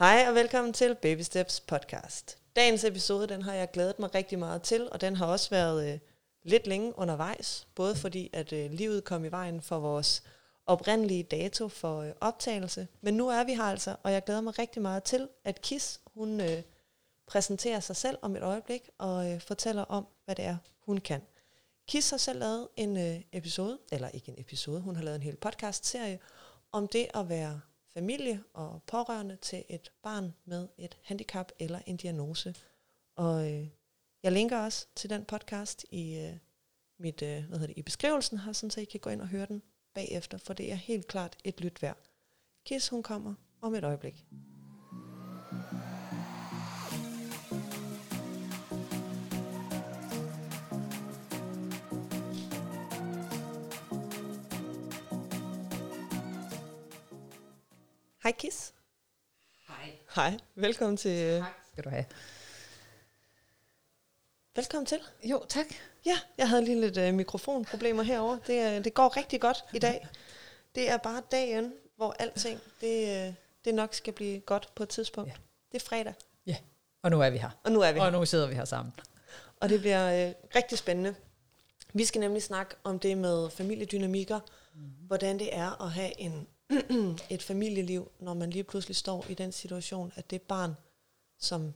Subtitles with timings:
[0.00, 2.38] Hej og velkommen til Baby Steps podcast.
[2.56, 5.92] Dagens episode, den har jeg glædet mig rigtig meget til, og den har også været
[5.92, 5.98] øh,
[6.42, 10.22] lidt længe undervejs, både fordi at øh, livet kom i vejen for vores
[10.66, 14.58] oprindelige dato for øh, optagelse, men nu er vi her altså, og jeg glæder mig
[14.58, 16.62] rigtig meget til, at Kis, hun øh,
[17.26, 20.56] præsenterer sig selv om et øjeblik og øh, fortæller om, hvad det er,
[20.86, 21.22] hun kan.
[21.88, 25.22] Kis har selv lavet en øh, episode, eller ikke en episode, hun har lavet en
[25.22, 26.18] hel podcast-serie
[26.72, 27.60] om det at være
[27.94, 32.54] familie og pårørende til et barn med et handicap eller en diagnose.
[33.16, 33.68] Og øh,
[34.22, 36.36] jeg linker også til den podcast i øh,
[36.98, 39.46] mit, øh, hvad hedder det, i beskrivelsen her, så I kan gå ind og høre
[39.46, 39.62] den
[39.94, 41.98] bagefter, for det er helt klart et lyt værd.
[42.64, 44.26] Kis, hun kommer om et øjeblik.
[58.30, 58.72] Hej Kis.
[59.68, 59.92] Hej.
[60.14, 60.38] Hej.
[60.54, 61.38] Velkommen til.
[61.38, 62.04] Tak skal du have.
[64.56, 64.98] Velkommen til.
[65.24, 65.66] Jo, tak.
[66.06, 68.38] Ja, jeg havde lige lidt øh, mikrofonproblemer herover.
[68.46, 70.08] Det, øh, det går rigtig godt i dag.
[70.74, 74.88] Det er bare dagen, hvor alting det, øh, det nok skal blive godt på et
[74.88, 75.30] tidspunkt.
[75.30, 75.36] Ja.
[75.72, 76.14] Det er fredag,
[76.46, 76.56] Ja,
[77.02, 77.50] og nu er vi her.
[77.64, 78.12] og nu er vi Og her.
[78.12, 78.94] nu sidder vi her sammen.
[79.60, 81.14] Og det bliver øh, rigtig spændende.
[81.92, 84.40] Vi skal nemlig snakke om det med familiedynamikker.
[84.74, 84.90] Mm-hmm.
[85.06, 86.46] Hvordan det er at have en,
[87.30, 90.74] et familieliv, når man lige pludselig står i den situation, at det barn,
[91.38, 91.74] som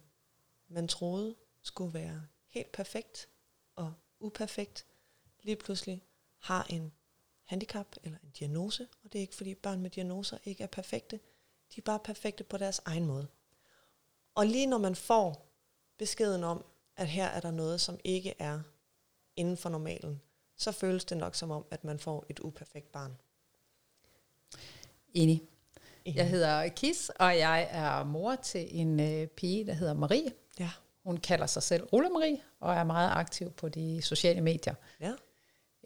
[0.69, 3.29] man troede skulle være helt perfekt
[3.77, 4.87] og uperfekt,
[5.43, 6.03] lige pludselig
[6.39, 6.93] har en
[7.45, 8.89] handicap eller en diagnose.
[9.05, 11.21] Og det er ikke fordi børn med diagnoser ikke er perfekte.
[11.75, 13.27] De er bare perfekte på deres egen måde.
[14.35, 15.55] Og lige når man får
[15.99, 16.65] beskeden om,
[16.97, 18.61] at her er der noget, som ikke er
[19.37, 20.21] inden for normalen,
[20.57, 23.17] så føles det nok som om, at man får et uperfekt barn.
[25.15, 25.43] Enig.
[26.07, 30.33] Jeg hedder Kis, og jeg er mor til en øh, pige, der hedder Marie.
[30.61, 30.71] Ja.
[31.05, 34.75] Hun kalder sig selv Rulle Marie, og er meget aktiv på de sociale medier.
[35.01, 35.13] Ja.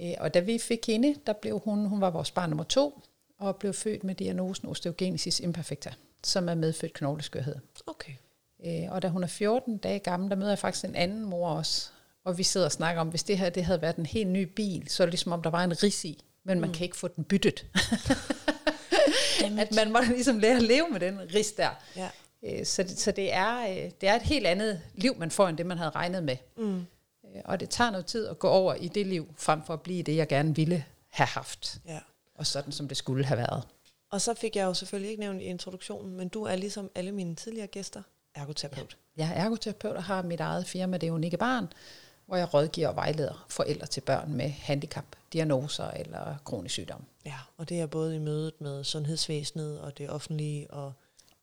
[0.01, 3.03] Øh, og da vi fik hende, der blev hun, hun var vores barn nummer to,
[3.39, 5.95] og blev født med diagnosen osteogenesis imperfecta,
[6.25, 7.57] som er medfødt knogleskørhed.
[7.87, 8.13] Okay.
[8.67, 11.49] Øh, og da hun er 14 dage gammel, der møder jeg faktisk en anden mor
[11.49, 11.91] også.
[12.25, 14.43] Og vi sidder og snakker om, hvis det her det havde været en helt ny
[14.43, 16.75] bil, så er det ligesom om, der var en ris i, men man mm.
[16.75, 17.67] kan ikke få den byttet.
[19.61, 21.71] at man må ligesom lære at leve med den ris der.
[21.97, 22.09] Ja.
[22.43, 25.49] Øh, Så, det, så det, er, øh, det er et helt andet liv, man får,
[25.49, 26.37] end det, man havde regnet med.
[26.57, 26.77] Mm.
[26.79, 29.81] Øh, Og det tager noget tid at gå over i det liv, frem for at
[29.83, 31.79] blive det, jeg gerne ville have haft.
[31.87, 31.99] ja.
[32.35, 33.63] Og sådan, som det skulle have været.
[34.11, 37.13] Og så fik jeg jo selvfølgelig ikke nævnt i introduktionen, men du er ligesom alle
[37.13, 38.03] mine tidligere gæster,
[38.35, 38.97] ergoterapeut.
[39.17, 41.67] Jeg er ergoterapeut og har mit eget firma, det er Unikke Barn,
[42.29, 47.05] hvor jeg rådgiver og vejleder forældre til børn med handicap, diagnoser eller kronisk sygdom.
[47.25, 50.71] Ja, og det er både i mødet med sundhedsvæsenet og det offentlige.
[50.71, 50.93] Og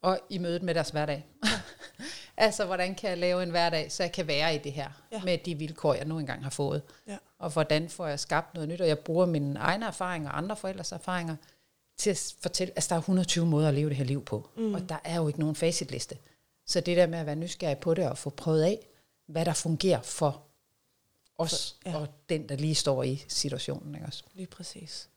[0.01, 1.25] Og i mødet med deres hverdag.
[2.37, 5.21] altså, hvordan kan jeg lave en hverdag, så jeg kan være i det her, Ja.
[5.23, 6.81] med de vilkår, jeg nu engang har fået.
[7.07, 7.17] ja.
[7.39, 10.55] Og hvordan får jeg skabt noget nyt, og jeg bruger mine egne erfaringer og andre
[10.55, 11.35] forældres erfaringer
[11.97, 14.73] til at fortælle, altså der er 120 måder at leve det her liv på, mm.
[14.73, 16.17] og der er jo ikke nogen facitliste.
[16.67, 18.87] Så det der med at være nysgerrig på det og få prøvet af,
[19.27, 20.41] hvad der fungerer for
[21.37, 21.97] os ja.
[21.97, 23.95] og den, der lige står i situationen.
[23.95, 24.23] Ikke også?
[24.33, 25.09] Lige præcis.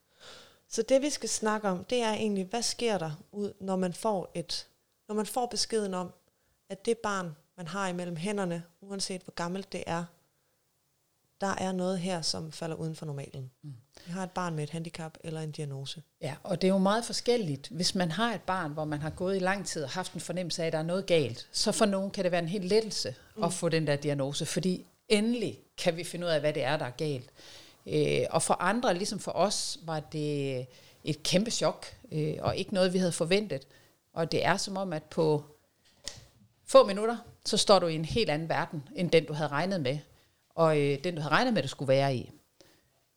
[0.69, 3.93] Så det vi skal snakke om, det er egentlig, hvad sker der ud, når man
[3.93, 4.67] får et,
[5.09, 6.13] når man får beskeden om,
[6.69, 10.05] at det barn, man har imellem hænderne, uanset hvor gammelt det er,
[11.41, 13.51] der er noget her, som falder uden for normalen.
[13.63, 13.75] Mm.
[14.07, 16.03] Vi har et barn med et handicap eller en diagnose.
[16.21, 17.69] Ja, og det er jo meget forskelligt.
[17.69, 20.21] Hvis man har et barn, hvor man har gået i lang tid og haft en
[20.21, 22.65] fornemmelse af, at der er noget galt, så for nogen kan det være en helt
[22.65, 23.43] lettelse mm.
[23.43, 26.77] at få den der diagnose, fordi endelig kan vi finde ud af, hvad det er,
[26.77, 27.31] der er galt.
[27.87, 30.67] Øh, og for andre, ligesom for os, var det
[31.05, 33.67] et kæmpe chok, øh, og ikke noget, vi havde forventet.
[34.13, 35.45] Og det er som om, at på
[36.67, 39.81] få minutter, så står du i en helt anden verden, end den, du havde regnet
[39.81, 39.99] med.
[40.55, 42.31] Og øh, den, du havde regnet med, du skulle være i.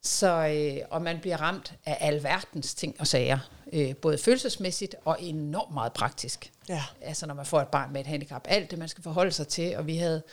[0.04, 3.40] Så, øh, og man bliver ramt af alverdens ting og sager,
[3.74, 6.52] øh, både følelsesmæssigt og enormt meget praktisk.
[6.70, 6.84] Ja.
[7.02, 9.48] Altså når man får et barn med et handicap, alt det man skal forholde sig
[9.48, 10.24] til, og vi havde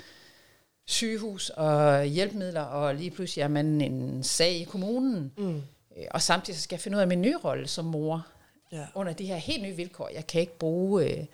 [0.88, 5.32] sygehus og hjælpemidler, og lige pludselig er man en sag i kommunen.
[5.38, 5.62] Mm.
[6.10, 8.26] Og samtidig så skal jeg finde ud af min nye rolle som mor,
[8.72, 8.86] Ja.
[8.94, 10.08] under de her helt nye vilkår.
[10.14, 11.24] Jeg kan ikke bruge øh,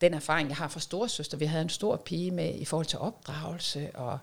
[0.00, 1.36] den erfaring, jeg har fra storesøster.
[1.36, 4.18] Vi havde en stor pige med i forhold til opdragelse, og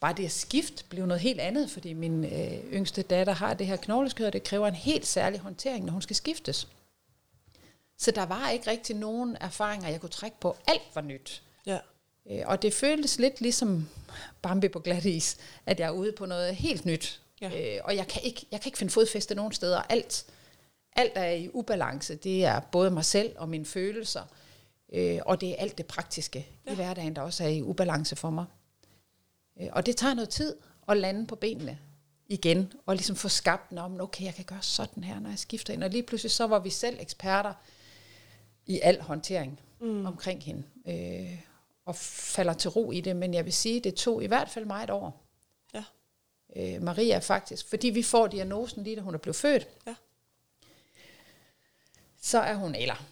[0.00, 3.66] bare det at skift blev noget helt andet, fordi min øh, yngste datter har det
[3.66, 6.68] her knogleskør, og det kræver en helt særlig håndtering, når hun skal skiftes.
[7.98, 10.56] Så der var ikke rigtig nogen erfaringer, jeg kunne trække på.
[10.66, 11.42] Alt var nyt.
[12.30, 13.88] Øh, Og det føltes lidt ligesom
[14.42, 15.36] Bambi på glat is,
[15.66, 17.20] at jeg er ude på noget helt nyt.
[17.40, 17.76] Ja.
[17.76, 19.82] Øh, og jeg kan, ikke, jeg kan ikke finde fodfæste nogen steder.
[19.82, 20.26] Alt,
[20.96, 22.14] alt er i ubalance.
[22.14, 24.22] Det er både mig selv og mine følelser.
[24.92, 26.72] Øh, og det er alt det praktiske ja.
[26.72, 28.44] i hverdagen, der også er i ubalance for mig.
[29.60, 30.56] Øh, og det tager noget tid
[30.88, 31.78] at lande på benene
[32.28, 35.38] igen, og ligesom få skabt den om, okay, jeg kan gøre sådan her, når jeg
[35.38, 35.84] skifter ind.
[35.84, 37.52] Og lige pludselig så var vi selv eksperter
[38.66, 40.06] i al håndtering mm.
[40.06, 41.38] omkring hende, øh,
[41.84, 43.16] og falder til ro i det.
[43.16, 45.24] Men jeg vil sige, det tog i hvert fald mig et år.
[45.74, 45.84] Ja.
[46.56, 49.68] Øh, Maria faktisk, fordi vi får diagnosen lige da hun er blevet født.
[49.86, 49.94] Ja.
[52.22, 53.04] Så er hun, eller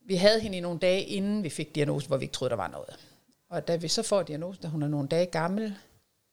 [0.00, 2.56] vi havde hende i nogle dage, inden vi fik diagnosen, hvor vi ikke troede, der
[2.56, 2.98] var noget.
[3.48, 5.76] Og da vi så får diagnosen, da hun er nogle dage gammel,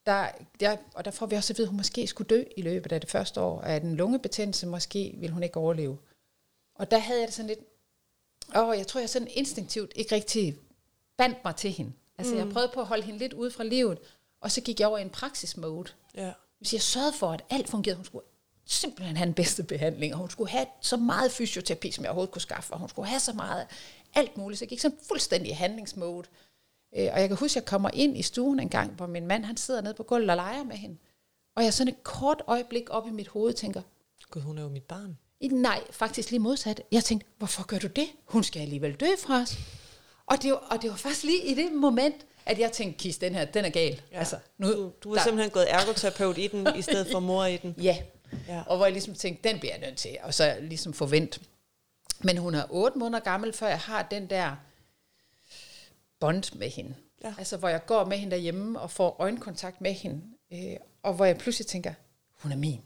[0.06, 0.28] der,
[0.60, 2.92] der, og der får vi også at vide, at hun måske skulle dø i løbet
[2.92, 5.98] af det første år, af den lungebetændelse, måske vil hun ikke overleve.
[6.76, 7.60] Og der havde jeg det sådan lidt,
[8.56, 10.56] åh, jeg tror, jeg sådan instinktivt ikke rigtig
[11.22, 11.92] bandt mig til hende.
[12.18, 12.40] Altså, mm.
[12.40, 13.98] jeg prøvede på at holde hende lidt ude fra livet,
[14.42, 15.92] og så gik jeg over i en praksismode.
[16.16, 16.32] Ja.
[16.58, 18.26] Hvis jeg sørgede for, at alt fungerede, hun skulle
[18.66, 22.32] simpelthen have den bedste behandling, og hun skulle have så meget fysioterapi, som jeg overhovedet
[22.32, 23.68] kunne skaffe, og hun skulle have så meget
[24.14, 24.60] alt muligt.
[24.60, 26.28] Så jeg gik sådan fuldstændig i handlingsmode.
[26.96, 29.28] Øh, og jeg kan huske, at jeg kommer ind i stuen en gang, hvor min
[29.28, 30.98] mand han sidder nede på gulvet og leger med hende.
[31.56, 33.82] Og jeg sådan et kort øjeblik op i mit hoved tænker,
[34.32, 35.18] Gud, hun er jo mit barn.
[35.52, 36.82] Nej, faktisk lige modsat.
[36.92, 38.08] Jeg tænkte, hvorfor gør du det?
[38.26, 39.58] Hun skal alligevel dø fra os.
[40.26, 42.16] Og det, var, og det var faktisk lige i det moment,
[42.46, 44.02] at jeg tænkte, Kis, den her, den er gal.
[44.12, 44.20] Ja.
[44.20, 47.46] Altså, nu, du, du har der, simpelthen gået ergoterapeut i den, i stedet for mor
[47.46, 47.76] i den.
[47.78, 47.98] Ja.
[48.48, 51.42] ja, og hvor jeg ligesom tænkte, den bliver jeg nødt til, og så ligesom forvent.
[52.24, 54.56] Men hun er otte måneder gammel, før jeg har den der
[56.20, 56.96] bond med hende.
[57.24, 57.34] Ja.
[57.38, 60.22] Altså, hvor jeg går med hende derhjemme og får øjenkontakt med hende,
[60.54, 61.94] øh, og hvor jeg pludselig tænker,
[62.42, 62.82] hun er min.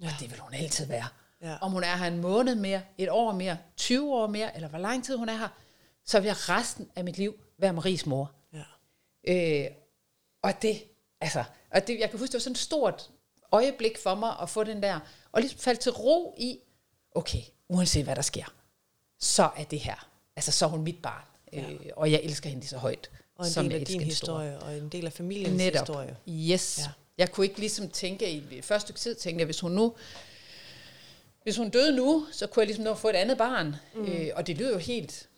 [0.00, 0.06] Ja.
[0.06, 1.06] Og det vil hun altid være.
[1.42, 1.56] Ja.
[1.60, 4.78] Om hun er her en måned mere, et år mere, 20 år mere, eller hvor
[4.78, 5.48] lang tid hun er her,
[6.10, 8.32] så vil jeg resten af mit liv være Maries mor.
[8.52, 9.64] Ja.
[9.64, 9.70] Øh,
[10.42, 10.82] og det,
[11.20, 13.10] altså, og det, jeg kan huske, det var sådan et stort
[13.52, 15.00] øjeblik for mig at få den der,
[15.32, 16.58] og ligesom falde til ro i,
[17.14, 18.54] okay, uanset hvad der sker,
[19.18, 21.70] så er det her, altså så er hun mit barn, ja.
[21.70, 23.10] øh, og jeg elsker hende så højt.
[23.34, 25.80] Og en del af din historie, og en del af familiens Netop.
[25.80, 26.16] historie.
[26.28, 26.78] Yes.
[26.78, 26.90] Ja.
[27.18, 29.94] Jeg kunne ikke ligesom tænke, i første tid tænkte jeg, hvis hun nu,
[31.42, 33.76] hvis hun døde nu, så kunne jeg ligesom nå at få et andet barn.
[33.94, 34.04] Mm.
[34.04, 35.28] Øh, og det lyder jo helt,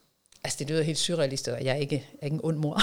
[0.44, 2.80] altså det lyder helt surrealistisk, og jeg er ikke, jeg er ikke en ond mor.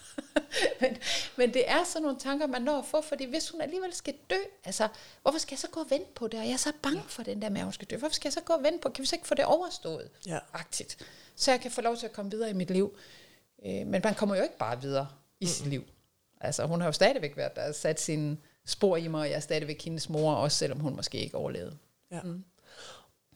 [0.80, 0.96] men,
[1.36, 4.14] men det er sådan nogle tanker, man når at få, fordi hvis hun alligevel skal
[4.30, 4.88] dø, altså,
[5.22, 6.40] hvorfor skal jeg så gå og vente på det?
[6.40, 7.96] Og jeg er så bange for den der med, at hun skal dø.
[7.96, 8.88] Hvorfor skal jeg så gå og vente på?
[8.88, 10.10] Kan vi så ikke få det overstået?
[10.26, 10.38] Ja.
[10.52, 10.98] Aktigt.
[11.36, 12.96] Så jeg kan få lov til at komme videre i mit liv.
[13.66, 15.08] Øh, men man kommer jo ikke bare videre
[15.40, 15.48] i mm.
[15.48, 15.84] sit liv.
[16.40, 18.36] Altså, hun har jo stadigvæk været der, sat sine
[18.66, 21.76] spor i mig, og jeg er stadigvæk hendes mor, også selvom hun måske ikke overlevede.
[22.10, 22.20] Ja.
[22.20, 22.44] Mm.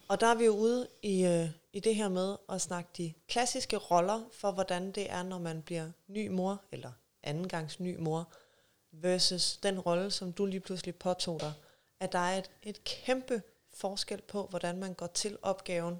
[0.08, 3.12] Og der er vi jo ude i, øh, i det her med at snakke de
[3.28, 6.92] klassiske roller for, hvordan det er, når man bliver ny mor, eller
[7.22, 8.32] andengangs ny mor,
[8.92, 11.52] versus den rolle, som du lige pludselig påtog dig.
[12.00, 13.42] At der er et, et kæmpe
[13.74, 15.96] forskel på, hvordan man går til opgaven,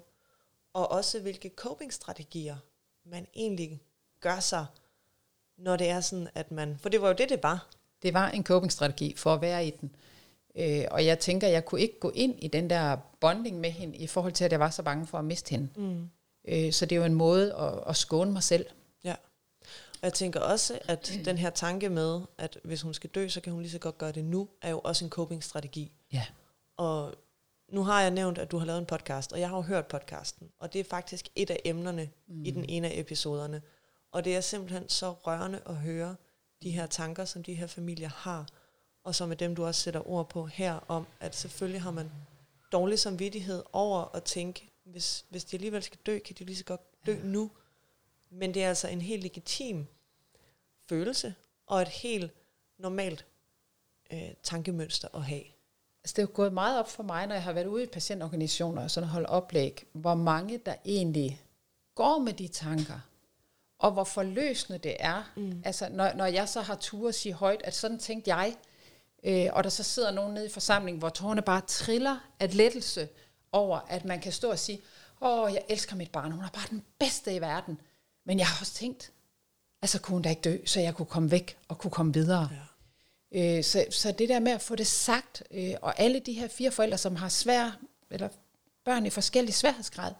[0.73, 2.57] og også hvilke coping-strategier
[3.03, 3.81] man egentlig
[4.19, 4.65] gør sig,
[5.57, 6.77] når det er sådan, at man...
[6.81, 7.67] For det var jo det, det var.
[8.01, 9.95] Det var en coping-strategi for at være i den.
[10.57, 13.97] Øh, og jeg tænker, jeg kunne ikke gå ind i den der bonding med hende,
[13.97, 15.69] i forhold til, at jeg var så bange for at miste hende.
[15.75, 16.09] Mm.
[16.47, 18.65] Øh, så det er jo en måde at, at skåne mig selv.
[19.03, 19.15] Ja.
[19.91, 23.41] Og jeg tænker også, at den her tanke med, at hvis hun skal dø, så
[23.41, 25.91] kan hun lige så godt gøre det nu, er jo også en coping-strategi.
[26.13, 26.25] Ja.
[26.77, 27.13] Og
[27.69, 29.85] nu har jeg nævnt, at du har lavet en podcast, og jeg har jo hørt
[29.85, 32.45] podcasten, og det er faktisk et af emnerne mm.
[32.45, 33.61] i den ene af episoderne.
[34.11, 36.15] Og det er simpelthen så rørende at høre
[36.63, 38.47] de her tanker, som de her familier har,
[39.05, 42.11] og som er dem, du også sætter ord på her, om at selvfølgelig har man
[42.71, 46.63] dårlig samvittighed over at tænke, hvis, hvis de alligevel skal dø, kan de lige så
[46.63, 47.23] godt dø ja.
[47.23, 47.51] nu.
[48.29, 49.87] Men det er altså en helt legitim
[50.89, 51.35] følelse,
[51.67, 52.31] og et helt
[52.77, 53.25] normalt
[54.13, 55.43] øh, tankemønster at have.
[56.03, 57.87] Altså det er jo gået meget op for mig, når jeg har været ude i
[57.87, 61.41] patientorganisationer og sådan holdt oplæg, hvor mange der egentlig
[61.95, 62.99] går med de tanker,
[63.79, 65.33] og hvor forløsende det er.
[65.35, 65.61] Mm.
[65.65, 68.55] Altså når, når jeg så har tur at sige højt, at sådan tænkte jeg,
[69.25, 73.09] øh, og der så sidder nogen nede i forsamlingen, hvor tårerne bare triller af lettelse
[73.51, 74.81] over, at man kan stå og sige,
[75.21, 77.77] åh, jeg elsker mit barn, hun er bare den bedste i verden.
[78.25, 79.11] Men jeg har også tænkt,
[79.81, 82.49] altså kunne hun da ikke dø, så jeg kunne komme væk og kunne komme videre.
[82.51, 83.57] Ja.
[83.57, 86.47] Øh, så, så det der med at få det sagt, øh, og alle de her
[86.47, 87.79] fire forældre, som har svær,
[88.11, 88.29] eller
[88.85, 90.13] børn i forskellige sværhedsgrad,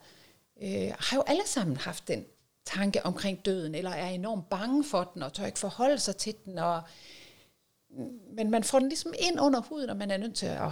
[0.62, 2.24] øh, har jo alle sammen haft den
[2.64, 6.34] tanke omkring døden, eller er enormt bange for den, og tør ikke forholde sig til
[6.44, 6.82] den, og,
[8.32, 10.70] men man får den ligesom ind under huden, og man er nødt til at,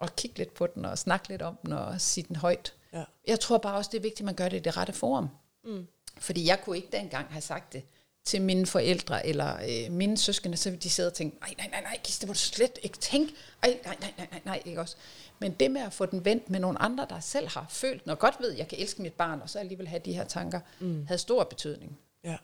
[0.00, 2.74] at kigge lidt på den, og snakke lidt om den, og sige den højt.
[2.92, 3.04] Ja.
[3.26, 5.28] Jeg tror bare også, det er vigtigt, at man gør det i det rette forum.
[5.64, 5.86] Mm.
[6.18, 7.84] Fordi jeg kunne ikke dengang have sagt det
[8.24, 11.68] til mine forældre eller øh, mine søskende, så vil de sidde og tænke, nej, nej,
[11.70, 13.34] nej, nej, Kis, det må du slet ikke tænke.
[13.62, 14.96] Ej, nej, nej, nej, nej, nej, ikke også.
[15.38, 18.14] Men det med at få den vendt med nogle andre, der selv har følt, når
[18.14, 20.60] godt ved, at jeg kan elske mit barn, og så alligevel have de her tanker,
[20.80, 21.06] mm.
[21.06, 21.98] havde stor betydning.
[22.24, 22.36] Ja.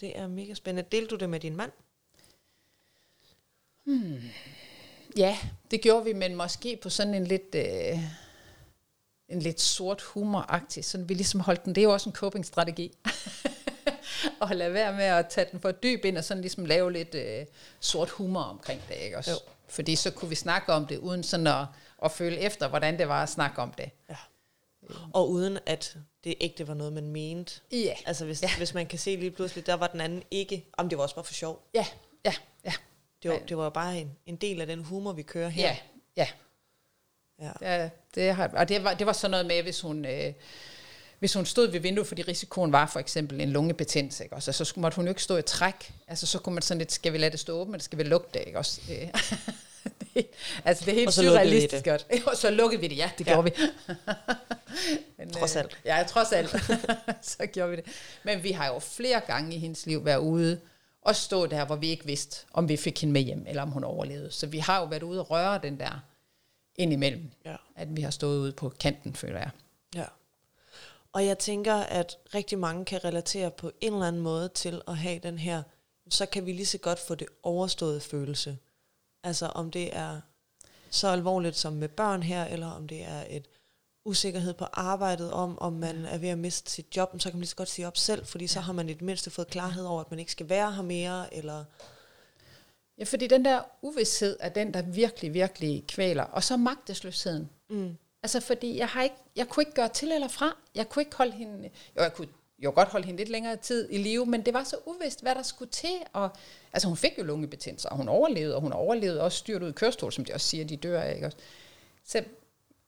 [0.00, 0.88] Det er mega spændende.
[0.92, 1.72] Delte du det med din mand?
[3.86, 4.20] Hmm.
[5.16, 5.38] Ja,
[5.70, 7.54] det gjorde vi, men måske på sådan en lidt...
[7.54, 7.98] Øh,
[9.28, 12.92] en lidt sort humoragtig, så vi ligesom holdt den, det er jo også en coping-strategi,
[14.40, 17.14] og lade være med at tage den for dyb ind, og sådan ligesom lave lidt
[17.14, 17.46] øh,
[17.80, 19.30] sort humor omkring det, ikke også?
[19.30, 19.36] Jo.
[19.68, 21.66] Fordi så kunne vi snakke om det, uden sådan at,
[22.04, 23.90] at føle efter, hvordan det var at snakke om det.
[24.10, 24.16] Ja.
[25.12, 27.60] Og uden at det ikke var noget, man mente.
[27.72, 27.94] Ja.
[28.06, 28.50] Altså hvis, ja.
[28.56, 31.14] hvis man kan se lige pludselig, der var den anden ikke, om det var også
[31.14, 31.68] bare for sjov.
[31.74, 31.86] Ja.
[33.24, 35.68] Det var, det var bare en, en del af den humor, vi kører her.
[35.68, 35.76] Ja,
[36.16, 36.28] ja.
[37.42, 37.82] Ja.
[37.82, 40.04] ja det har, og det var, det var sådan noget med, hvis hun...
[40.04, 40.32] Øh,
[41.18, 44.36] hvis hun stod ved vinduet, fordi risikoen var for eksempel en lungebetændelse, ikke?
[44.36, 45.92] Også, så måtte hun jo ikke stå i træk.
[46.08, 48.26] Altså, så kunne man sådan lidt, skal vi lade det stå åbent, skal vi lukke
[48.34, 48.42] det?
[48.46, 48.58] Ikke?
[48.58, 49.08] Også, øh,
[50.14, 50.26] det,
[50.64, 52.06] altså, det er helt surrealistisk godt.
[52.26, 53.32] Og så lukkede vi det, ja, det ja.
[53.32, 53.66] gjorde vi.
[55.18, 55.66] Men, trods alt.
[55.72, 56.50] Øh, ja, trods alt.
[57.22, 57.84] så gjorde vi det.
[58.24, 60.60] Men vi har jo flere gange i hendes liv været ude
[61.04, 63.70] og stå der, hvor vi ikke vidste, om vi fik hende med hjem, eller om
[63.70, 64.30] hun overlevede.
[64.30, 66.00] Så vi har jo været ude og røre den der
[66.76, 67.56] indimellem, ja.
[67.76, 69.50] at vi har stået ude på kanten, føler jeg.
[69.94, 70.04] Ja.
[71.12, 74.96] Og jeg tænker, at rigtig mange kan relatere på en eller anden måde til at
[74.96, 75.62] have den her,
[76.08, 78.58] så kan vi lige så godt få det overståede følelse.
[79.22, 80.20] Altså om det er
[80.90, 83.48] så alvorligt som med børn her, eller om det er et
[84.04, 87.40] usikkerhed på arbejdet om, om man er ved at miste sit job, så kan man
[87.40, 89.84] lige så godt sige op selv, fordi så har man i det mindste fået klarhed
[89.84, 91.64] over, at man ikke skal være her mere, eller
[92.98, 96.22] Ja, fordi den der uvidshed er den, der virkelig, virkelig kvæler.
[96.22, 97.50] Og så magtesløsheden.
[97.70, 97.96] Mm.
[98.22, 100.56] Altså, fordi jeg, har ikke, jeg kunne ikke gøre til eller fra.
[100.74, 101.70] Jeg kunne ikke holde hende...
[101.96, 104.64] Jo, jeg kunne jo godt holde hende lidt længere tid i live, men det var
[104.64, 105.98] så uvist, hvad der skulle til.
[106.12, 106.30] Og,
[106.72, 109.72] altså, hun fik jo lungebetændelse, og hun overlevede, og hun overlevede også styrt ud i
[109.72, 111.14] kørestol, som de også siger, de dør af.
[111.14, 111.32] Ikke?
[112.04, 112.24] Så,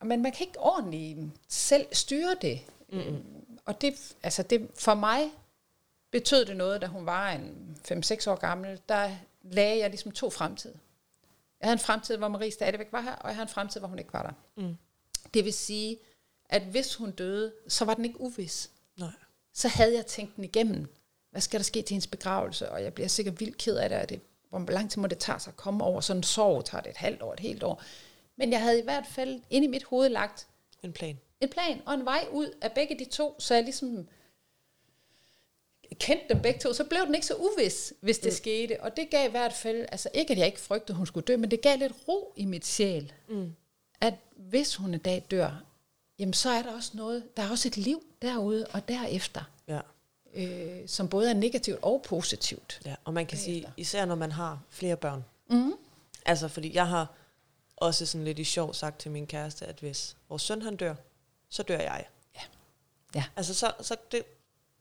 [0.02, 2.60] men man kan ikke ordentligt selv styre det.
[2.88, 3.22] Mm-hmm.
[3.64, 5.30] Og det, altså det, for mig
[6.10, 10.30] betød det noget, da hun var en 5-6 år gammel, der lagde jeg ligesom to
[10.30, 10.74] fremtid.
[11.60, 13.88] Jeg havde en fremtid, hvor Marie stadigvæk var her, og jeg havde en fremtid, hvor
[13.88, 14.62] hun ikke var der.
[14.62, 14.76] Mm.
[15.34, 15.98] Det vil sige,
[16.48, 18.70] at hvis hun døde, så var den ikke uvis.
[18.96, 19.10] Nej.
[19.52, 20.88] Så havde jeg tænkt den igennem.
[21.30, 22.72] Hvad skal der ske til hendes begravelse?
[22.72, 25.18] Og jeg bliver sikkert vildt ked af det, og det hvor lang tid må det
[25.18, 27.62] tage sig at komme over sådan en sorg, tager det et halvt år, et helt
[27.62, 27.82] år.
[28.36, 30.46] Men jeg havde i hvert fald ind i mit hoved lagt
[30.82, 31.18] en plan.
[31.40, 34.08] En plan og en vej ud af begge de to, så jeg ligesom
[35.94, 38.36] kendte dem begge to, så blev den ikke så uvis, hvis det mm.
[38.36, 38.82] skete.
[38.82, 41.24] Og det gav i hvert fald, altså ikke at jeg ikke frygtede, at hun skulle
[41.24, 43.12] dø, men det gav lidt ro i mit sjæl.
[43.28, 43.52] Mm.
[44.00, 45.62] At hvis hun en dag dør,
[46.18, 49.50] jamen så er der også noget, der er også et liv derude og derefter.
[49.68, 49.80] Ja.
[50.34, 52.80] Øh, som både er negativt og positivt.
[52.84, 53.52] Ja, og man kan derefter.
[53.52, 55.24] sige, især når man har flere børn.
[55.50, 55.72] Mm.
[56.26, 57.14] Altså fordi jeg har
[57.76, 60.94] også sådan lidt i sjov sagt til min kæreste, at hvis vores søn han dør,
[61.48, 62.06] så dør jeg.
[62.34, 62.40] Ja.
[63.14, 63.24] ja.
[63.36, 64.22] Altså så, så det,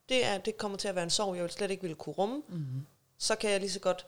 [0.10, 2.16] det, er, det kommer til at være en sorg, jeg vil slet ikke ville kunne
[2.16, 2.86] rumme, mm-hmm.
[3.18, 4.06] så kan jeg lige så godt,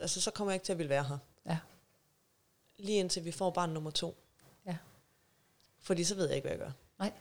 [0.00, 1.18] altså så kommer jeg ikke til at ville være her.
[1.46, 1.58] Ja.
[2.76, 4.16] Lige indtil vi får barn nummer to.
[4.66, 4.76] Ja.
[5.80, 6.72] Fordi så ved jeg ikke, hvad jeg gør.
[6.98, 7.12] Nej,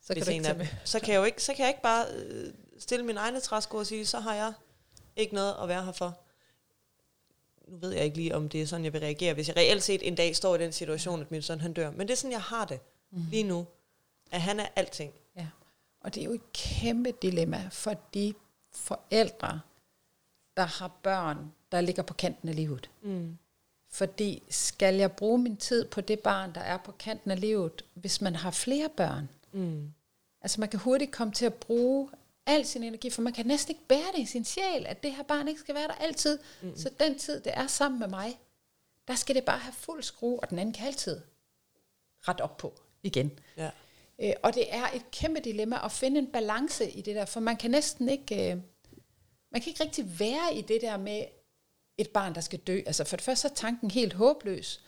[0.00, 2.06] så kan, du ikke er, så kan jeg jo ikke, så kan jeg ikke bare
[2.12, 4.52] øh, stille min egne træsko og sige, så har jeg
[5.16, 6.18] ikke noget at være her for.
[7.68, 9.82] Nu ved jeg ikke lige, om det er sådan, jeg vil reagere, hvis jeg reelt
[9.82, 11.90] set en dag står i den situation, at min søn han dør.
[11.90, 13.22] Men det er sådan, jeg har det mm.
[13.30, 13.66] lige nu.
[14.32, 15.12] At han er alting.
[16.04, 18.34] Og det er jo et kæmpe dilemma for de
[18.70, 19.60] forældre,
[20.56, 22.90] der har børn, der ligger på kanten af livet.
[23.02, 23.38] Mm.
[23.88, 27.84] Fordi skal jeg bruge min tid på det barn, der er på kanten af livet,
[27.94, 29.28] hvis man har flere børn?
[29.52, 29.92] Mm.
[30.40, 32.08] Altså man kan hurtigt komme til at bruge
[32.46, 35.14] al sin energi, for man kan næsten ikke bære det i sin sjæl, at det
[35.14, 36.38] her barn ikke skal være der altid.
[36.62, 36.76] Mm.
[36.76, 38.38] Så den tid, det er sammen med mig,
[39.08, 41.20] der skal det bare have fuld skrue, og den anden kan altid
[42.28, 43.38] ret op på igen.
[43.56, 43.70] Ja.
[44.18, 47.40] Øh, og det er et kæmpe dilemma at finde en balance i det der, for
[47.40, 48.56] man kan næsten ikke, øh,
[49.52, 51.24] man kan ikke rigtig være i det der med
[51.98, 52.80] et barn, der skal dø.
[52.86, 54.80] Altså for det første er tanken helt håbløs.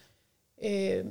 [0.65, 1.05] Øh,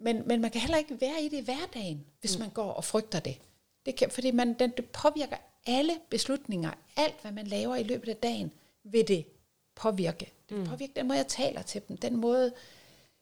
[0.00, 2.40] men, men man kan heller ikke være i det i hverdagen, hvis mm.
[2.40, 3.38] man går og frygter det.
[3.86, 8.08] det kan, fordi man, den, det påvirker alle beslutninger, alt hvad man laver i løbet
[8.08, 8.52] af dagen,
[8.84, 9.26] vil det
[9.74, 10.32] påvirke.
[10.48, 10.66] Det mm.
[10.66, 12.52] påvirker den måde, jeg taler til dem, den måde,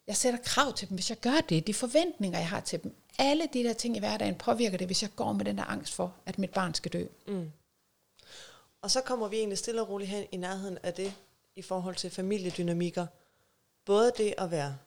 [0.07, 2.95] jeg sætter krav til dem, hvis jeg gør det, de forventninger, jeg har til dem,
[3.19, 5.95] alle de der ting i hverdagen påvirker det, hvis jeg går med den der angst
[5.95, 7.07] for, at mit barn skal dø.
[7.27, 7.53] Mm.
[8.83, 11.15] Og så kommer vi egentlig stille og roligt hen i nærheden af det,
[11.57, 13.07] i forhold til familiedynamikker.
[13.85, 14.79] Både det at være,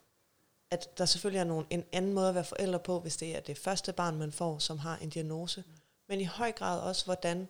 [0.71, 3.39] at der selvfølgelig er nogen, en anden måde at være forældre på, hvis det er
[3.39, 5.74] det første barn, man får, som har en diagnose, mm.
[6.07, 7.47] Men i høj grad også, hvordan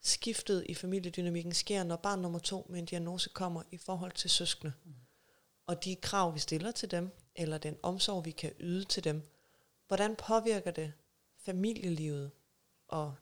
[0.00, 4.30] skiftet i familiedynamikken sker, når barn nummer to med en diagnose kommer i forhold til
[4.30, 4.72] søskende.
[4.84, 4.94] Mm.
[5.66, 9.22] Og de krav, vi stiller til dem, eller den omsorg, vi kan yde til dem,
[9.88, 10.92] hvordan påvirker det
[11.38, 12.30] familielivet
[12.88, 13.14] og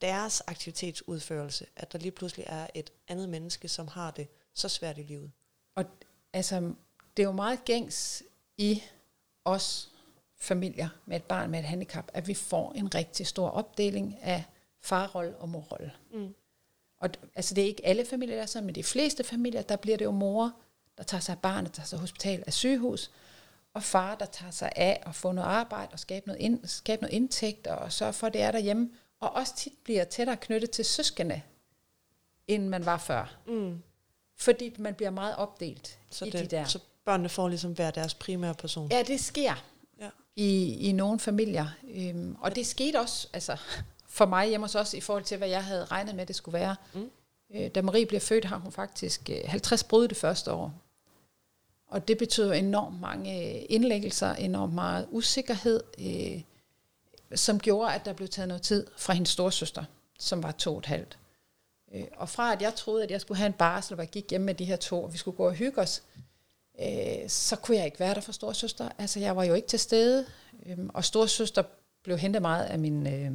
[0.00, 4.98] deres aktivitetsudførelse, at der lige pludselig er et andet menneske, som har det så svært
[4.98, 5.32] i livet?
[5.74, 5.84] Og
[6.32, 6.74] altså,
[7.16, 8.22] det er jo meget gængs
[8.58, 8.82] i
[9.44, 9.91] os
[10.42, 14.44] familier med et barn med et handicap, at vi får en rigtig stor opdeling af
[14.80, 15.92] farrolle og morrolle.
[16.14, 16.34] Mm.
[16.98, 19.76] Og altså, det er ikke alle familier, der er sådan, men de fleste familier, der
[19.76, 20.52] bliver det jo mor,
[20.98, 23.10] der tager sig af barnet, der tager sig hospital af sygehus,
[23.74, 27.02] og far, der tager sig af at få noget arbejde og skabe noget, ind, skabe
[27.02, 28.90] noget indtægt og sørge for, at det er derhjemme.
[29.20, 31.42] Og også tit bliver tættere knyttet til søskende,
[32.48, 33.36] end man var før.
[33.46, 33.82] Mm.
[34.36, 36.64] Fordi man bliver meget opdelt så i det, de der.
[36.64, 38.90] Så børnene får ligesom hver deres primære person.
[38.90, 39.64] Ja, det sker
[40.02, 40.08] Ja.
[40.36, 41.66] i, i nogle familier.
[41.94, 43.56] Øhm, og det skete også altså,
[44.08, 46.58] for mig hjemme hos os, i forhold til, hvad jeg havde regnet med, det skulle
[46.58, 46.76] være.
[46.94, 47.10] Mm.
[47.54, 50.74] Øh, da Marie bliver født, har hun faktisk øh, 50 brud det første år.
[51.86, 56.42] Og det betyder enormt mange øh, indlæggelser, enormt meget usikkerhed, øh,
[57.34, 59.84] som gjorde, at der blev taget noget tid fra hendes storsøster,
[60.18, 61.18] som var to og et halvt.
[61.94, 64.30] Øh, og fra at jeg troede, at jeg skulle have en barsel, hvor jeg gik
[64.30, 66.02] hjem med de her to, og vi skulle gå og hygge os,
[66.80, 68.88] øh, så kunne jeg ikke være der for storsøster.
[68.98, 70.26] Altså, jeg var jo ikke til stede,
[70.66, 71.62] øh, og storsøster
[72.02, 73.32] blev hentet meget af mine øh,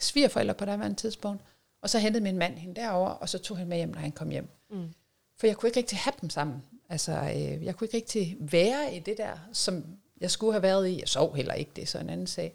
[0.00, 1.42] svigerforældre på daværende tidspunkt,
[1.82, 4.12] og så hentede min mand hende derover, og så tog han med hjem, når han
[4.12, 4.48] kom hjem.
[4.70, 4.88] Mm.
[5.36, 6.62] For jeg kunne ikke rigtig have dem sammen.
[6.88, 9.84] Altså, øh, jeg kunne ikke rigtig være i det der, som
[10.20, 11.00] jeg skulle have været i.
[11.00, 12.54] Jeg sov heller ikke, det er så en anden sag.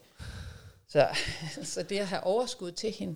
[0.88, 1.08] Så,
[1.64, 3.16] så det at have overskud til hende,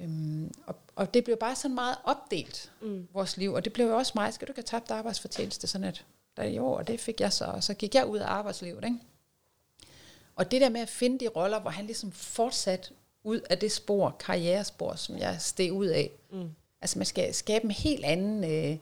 [0.00, 3.08] øhm, og, og det blev bare sådan meget opdelt, mm.
[3.12, 3.52] vores liv.
[3.52, 5.66] Og det blev jo også mig, skal du ikke have tabt arbejdsfortjeneste?
[5.66, 6.04] Sådan at,
[6.36, 8.84] der, jo, og det fik jeg så, og så gik jeg ud af arbejdslivet.
[8.84, 8.98] Ikke?
[10.36, 12.92] Og det der med at finde de roller, hvor han ligesom fortsat
[13.24, 16.10] ud af det spor, karrierespor, som jeg steg ud af.
[16.30, 16.50] Mm.
[16.80, 18.78] Altså man skal skabe en helt anden øh,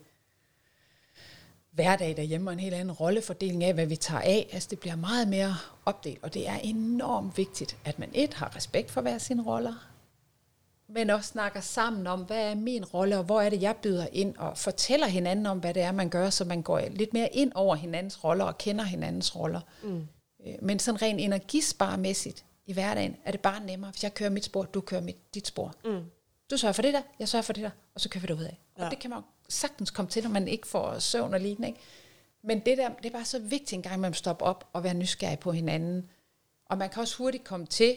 [1.70, 4.48] hverdag derhjemme, og en helt anden rollefordeling af, hvad vi tager af.
[4.52, 8.56] Altså det bliver meget mere opdelt, og det er enormt vigtigt, at man et har
[8.56, 9.90] respekt for hver sine roller,
[10.92, 14.06] men også snakker sammen om, hvad er min rolle, og hvor er det, jeg byder
[14.12, 17.28] ind, og fortæller hinanden om, hvad det er, man gør, så man går lidt mere
[17.32, 19.60] ind over hinandens roller, og kender hinandens roller.
[19.82, 20.06] Mm.
[20.62, 24.62] Men sådan rent energisparmæssigt i hverdagen, er det bare nemmere, hvis jeg kører mit spor,
[24.62, 25.74] du kører mit, dit spor.
[25.84, 26.00] Mm.
[26.50, 28.44] Du sørger for det der, jeg sørger for det der, og så kører vi derud
[28.44, 28.58] af.
[28.78, 28.84] Ja.
[28.84, 31.68] Og det kan man sagtens komme til, når man ikke får søvn og lignende.
[31.68, 31.80] Ikke?
[32.42, 34.94] Men det der, det er bare så vigtigt en gang, man stopper op og være
[34.94, 36.10] nysgerrig på hinanden.
[36.66, 37.96] Og man kan også hurtigt komme til,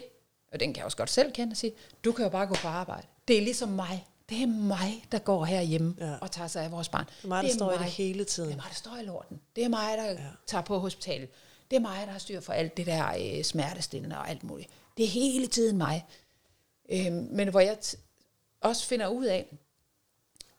[0.54, 2.56] og den kan jeg også godt selv kende og sige, du kan jo bare gå
[2.56, 3.08] på arbejde.
[3.28, 4.08] Det er ligesom mig.
[4.30, 6.16] Det er mig, der går herhjemme ja.
[6.22, 7.06] og tager sig af vores barn.
[7.06, 7.76] Det er mig, der det er står mig.
[7.76, 8.50] i det hele tiden.
[8.50, 9.42] Det er mig, der står i lorten.
[9.56, 10.18] Det er mig, der ja.
[10.48, 11.30] tager på hospitalet.
[11.72, 14.70] Det er mig, der har styr for alt det der øh, smertestillende og alt muligt.
[14.98, 16.06] Det er hele tiden mig.
[16.90, 17.96] Øhm, men hvor jeg t-
[18.62, 19.58] også finder ud af,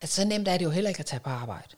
[0.00, 1.68] at så nemt er det jo heller ikke at tage på arbejde.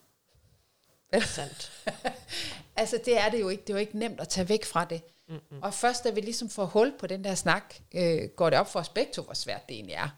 [1.13, 1.73] Det er sandt.
[2.77, 3.61] altså det er det jo ikke.
[3.63, 5.03] Det er jo ikke nemt at tage væk fra det.
[5.29, 5.63] Mm-hmm.
[5.63, 8.73] Og først da vi ligesom får hul på den der snak, øh, går det op
[8.73, 10.09] for os begge to, hvor svært det egentlig er.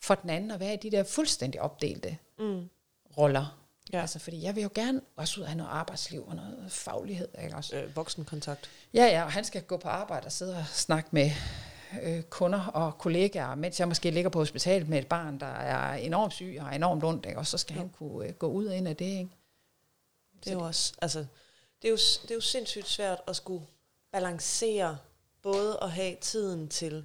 [0.00, 2.68] For den anden at være i de der fuldstændig opdelte mm.
[3.18, 3.58] roller.
[3.92, 4.00] Ja.
[4.00, 7.28] Altså, fordi jeg vil jo gerne også ud af noget arbejdsliv og noget faglighed.
[7.44, 7.76] Ikke også?
[7.76, 8.70] Øh, voksenkontakt.
[8.94, 11.30] Ja, ja, og han skal gå på arbejde og sidde og snakke med
[12.02, 15.94] øh, kunder og kollegaer, mens jeg måske ligger på hospitalet med et barn, der er
[15.94, 17.38] enormt syg og enormt ondt, ikke?
[17.38, 17.80] og så skal ja.
[17.80, 19.04] han kunne øh, gå ud og ind af det.
[19.04, 19.30] Ikke?
[20.44, 21.18] Det er jo også, altså,
[21.82, 23.64] det er jo, det er jo sindssygt svært at skulle
[24.12, 24.98] balancere
[25.42, 27.04] både at have tiden til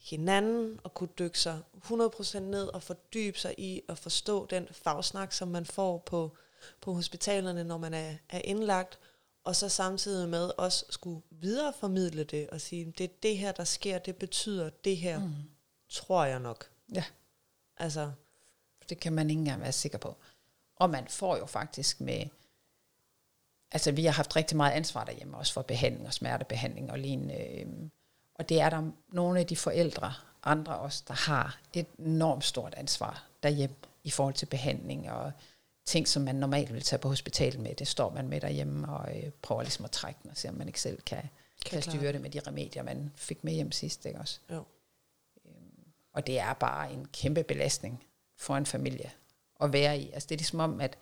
[0.00, 5.32] hinanden og kunne dykke sig 100% ned og fordybe sig i at forstå den fagsnak,
[5.32, 6.36] som man får på,
[6.80, 8.98] på hospitalerne, når man er, er indlagt,
[9.44, 13.64] og så samtidig med også skulle videreformidle det og sige, det er det her, der
[13.64, 15.34] sker, det betyder det her, mm.
[15.88, 16.70] tror jeg nok.
[16.94, 17.04] Ja.
[17.76, 18.12] Altså.
[18.88, 20.16] Det kan man ikke engang være sikker på.
[20.76, 22.26] Og man får jo faktisk med,
[23.72, 27.60] altså vi har haft rigtig meget ansvar derhjemme, også for behandling og smertebehandling og lignende.
[27.60, 27.90] Øhm,
[28.34, 32.74] og det er der nogle af de forældre, andre også, der har et enormt stort
[32.74, 35.32] ansvar derhjemme i forhold til behandling og
[35.84, 37.74] ting, som man normalt vil tage på hospitalet med.
[37.74, 40.54] Det står man med derhjemme og øh, prøver ligesom at trække den og se, om
[40.54, 41.22] man ikke selv kan,
[41.66, 44.06] kan, kan styre det med de remedier, man fik med hjem sidst.
[44.06, 44.40] Ikke også?
[44.50, 44.64] Jo.
[45.44, 48.04] Øhm, og det er bare en kæmpe belastning
[48.36, 49.10] for en familie
[49.60, 50.10] at være i.
[50.10, 50.96] Altså det er ligesom om, at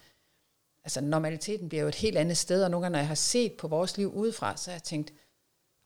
[0.88, 3.52] altså normaliteten bliver jo et helt andet sted, og nogle gange, når jeg har set
[3.52, 5.12] på vores liv udefra, så har jeg tænkt,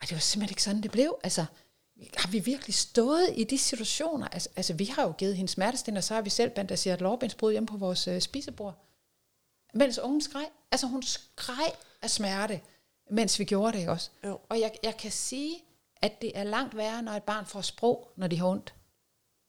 [0.03, 1.19] at det var simpelthen ikke sådan, det blev.
[1.23, 1.45] Altså,
[2.17, 4.29] har vi virkelig stået i de situationer?
[4.29, 7.53] Altså, altså vi har jo givet hende smertestillende, og så har vi selv bandageret lårbensbrud
[7.53, 8.75] hjemme på vores øh, spisebord.
[9.75, 10.49] Mens ungen skreg.
[10.73, 12.61] Altså hun skreg af smerte,
[13.11, 14.11] mens vi gjorde det ikke også.
[14.25, 14.39] Jo.
[14.49, 15.65] Og jeg, jeg kan sige,
[16.03, 18.75] at det er langt værre, når et barn får sprog, når de har ondt.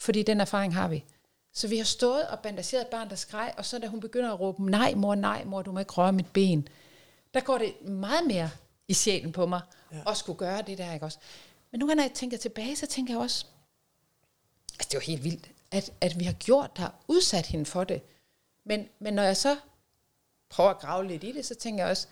[0.01, 1.05] Fordi den erfaring har vi.
[1.53, 4.33] Så vi har stået og bandageret et barn, der skreg, og så da hun begynder
[4.33, 6.67] at råbe, nej mor, nej mor, du må ikke røre mit ben,
[7.33, 8.49] der går det meget mere
[8.87, 9.61] i sjælen på mig,
[9.91, 10.11] ja.
[10.11, 11.17] at skulle gøre det der, ikke også?
[11.71, 13.45] Men nu når jeg tænker tilbage, så tænker jeg også,
[14.73, 17.83] altså det var helt vildt, at, at vi har gjort, der har udsat hende for
[17.83, 18.01] det.
[18.65, 19.57] Men, men når jeg så
[20.49, 22.07] prøver at grave lidt i det, så tænker jeg også,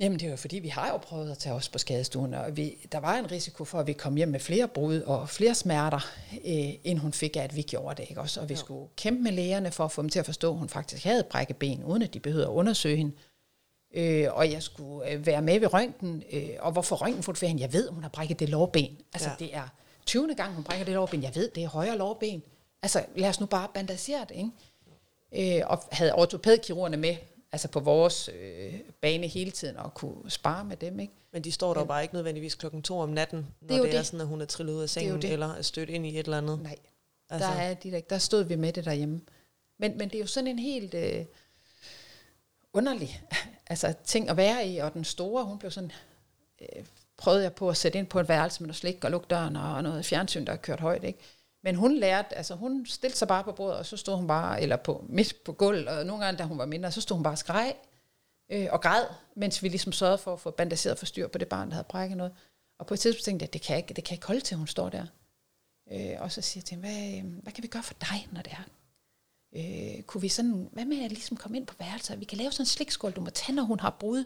[0.00, 2.56] Jamen det er jo fordi, vi har jo prøvet at tage os på skadestuen, og
[2.56, 5.54] vi, der var en risiko for, at vi kom hjem med flere brud og flere
[5.54, 6.00] smerter,
[6.32, 8.08] øh, end hun fik af, at vi gjorde det.
[8.10, 8.20] Ikke?
[8.20, 8.60] Også, og vi ja.
[8.60, 11.22] skulle kæmpe med lægerne for at få dem til at forstå, at hun faktisk havde
[11.30, 13.12] brækket ben, uden at de behøvede at undersøge hende.
[13.94, 17.62] Øh, og jeg skulle øh, være med ved røntgen, øh, og hvorfor røntgenfotograferer hende?
[17.62, 18.98] Jeg ved, hun har brækket det lårben.
[19.14, 19.44] Altså ja.
[19.44, 19.68] det er
[20.06, 20.34] 20.
[20.34, 21.22] gang, hun brækker det lårben.
[21.22, 22.42] Jeg ved, det er højre lårben.
[22.82, 25.58] Altså lad os nu bare bandagere det, ikke?
[25.60, 27.16] Øh, og havde ortopædkirurgerne med
[27.52, 31.00] altså på vores øh, bane hele tiden og kunne spare med dem.
[31.00, 31.12] Ikke?
[31.32, 33.94] Men de står der bare ikke nødvendigvis klokken to om natten, når det er, det
[33.94, 34.06] er det.
[34.06, 36.24] sådan, at hun er trillet ud af sengen det eller er stødt ind i et
[36.24, 36.62] eller andet.
[36.62, 36.76] Nej,
[37.30, 37.48] altså.
[37.48, 39.20] der, er de der, der stod vi med det derhjemme.
[39.78, 41.24] Men, men det er jo sådan en helt øh,
[42.72, 43.22] underlig
[43.70, 45.92] altså, ting at være i, og den store, hun blev sådan,
[46.60, 46.84] øh,
[47.16, 49.56] prøvede jeg på at sætte ind på et værelse med noget slik og lukke døren
[49.56, 51.04] og, og noget fjernsyn, der kørt højt.
[51.04, 51.18] Ikke?
[51.62, 54.62] Men hun lærte, altså hun stillede sig bare på bordet, og så stod hun bare,
[54.62, 57.22] eller på, midt på gulv, og nogle gange, da hun var mindre, så stod hun
[57.22, 57.74] bare og skreg
[58.50, 59.04] øh, og græd,
[59.36, 61.86] mens vi ligesom sørgede for at få bandageret for styr på det barn, der havde
[61.88, 62.32] brækket noget.
[62.78, 64.40] Og på et tidspunkt tænkte jeg, det kan jeg ikke, det kan jeg ikke holde
[64.40, 65.06] til, hun står der.
[65.92, 68.28] Øh, og så siger jeg til hende, hvad, øh, hvad kan vi gøre for dig,
[68.32, 68.64] når det er?
[69.56, 72.20] Øh, kunne vi sådan, hvad med at ligesom komme ind på værelset?
[72.20, 74.24] Vi kan lave sådan en slikskål, du må tage, når hun har brud,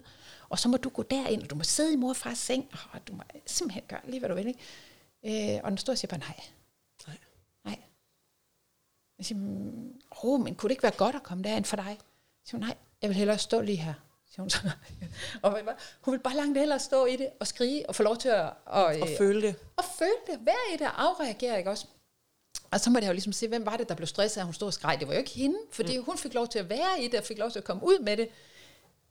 [0.49, 2.68] og så må du gå derind, og du må sidde i mor og fars seng,
[2.92, 4.47] og du må simpelthen gøre lige, hvad du vil.
[4.47, 5.55] Ikke?
[5.57, 6.40] Øh, og den står og siger bare, nej,
[9.22, 9.40] jeg siger,
[10.24, 11.86] oh, men kunne det ikke være godt at komme derind for dig?
[11.86, 11.96] Jeg
[12.44, 13.94] siger, nej, jeg vil hellere stå lige her.
[14.30, 14.70] Siger hun, så.
[15.42, 15.58] og
[16.00, 18.50] hun vil bare langt hellere stå i det og skrige og få lov til at...
[18.66, 19.54] Og, og føle det.
[19.76, 20.46] Og føle det.
[20.46, 21.86] Være i det og afreagere, ikke også?
[22.70, 24.54] Og så må jeg jo ligesom se, hvem var det, der blev stresset, at hun
[24.54, 24.96] stod og skreg.
[25.00, 26.04] Det var jo ikke hende, fordi mm.
[26.04, 27.98] hun fik lov til at være i det, og fik lov til at komme ud
[27.98, 28.28] med det.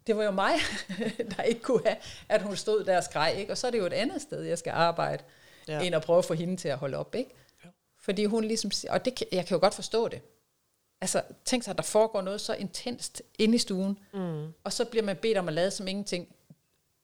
[0.08, 0.54] Det var jo mig,
[1.38, 1.98] der ikke kunne have,
[2.30, 3.36] at hun stod der og skreg.
[3.38, 3.52] Ikke?
[3.52, 5.24] Og så er det jo et andet sted, jeg skal arbejde,
[5.68, 5.82] ja.
[5.82, 7.16] end at prøve at få hende til at holde op.
[7.16, 7.32] Ikke?
[8.02, 10.22] Fordi hun ligesom, og det, jeg kan jo godt forstå det.
[11.02, 14.54] Altså, tænk sig, at der foregår noget så intenst inde i stuen, mm.
[14.64, 16.36] og så bliver man bedt om at lade som ingenting,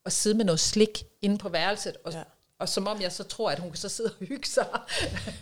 [0.04, 2.24] og sidde med noget slik inde på værelset, og, ja.
[2.60, 4.68] og som om jeg så tror, at hun kan så sidde og hygge sig.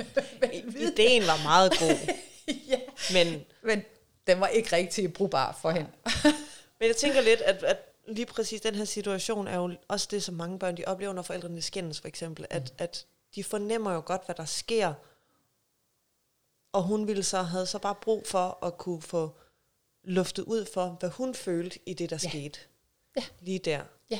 [0.92, 2.16] Ideen var meget god.
[2.70, 2.80] ja,
[3.14, 3.84] men, men
[4.28, 5.90] den var ikke rigtig brugbar for hende.
[6.80, 10.24] men jeg tænker lidt, at, at lige præcis den her situation er jo også det,
[10.24, 12.76] som mange børn de oplever, når forældrene skændes for eksempel, at, mm.
[12.78, 14.94] at de fornemmer jo godt, hvad der sker,
[16.76, 19.36] og hun ville så, havde så bare brug for at kunne få
[20.04, 22.30] luftet ud for, hvad hun følte i det, der ja.
[22.30, 22.60] skete.
[23.18, 23.24] Ja.
[23.42, 23.82] Lige der.
[24.10, 24.20] Ja.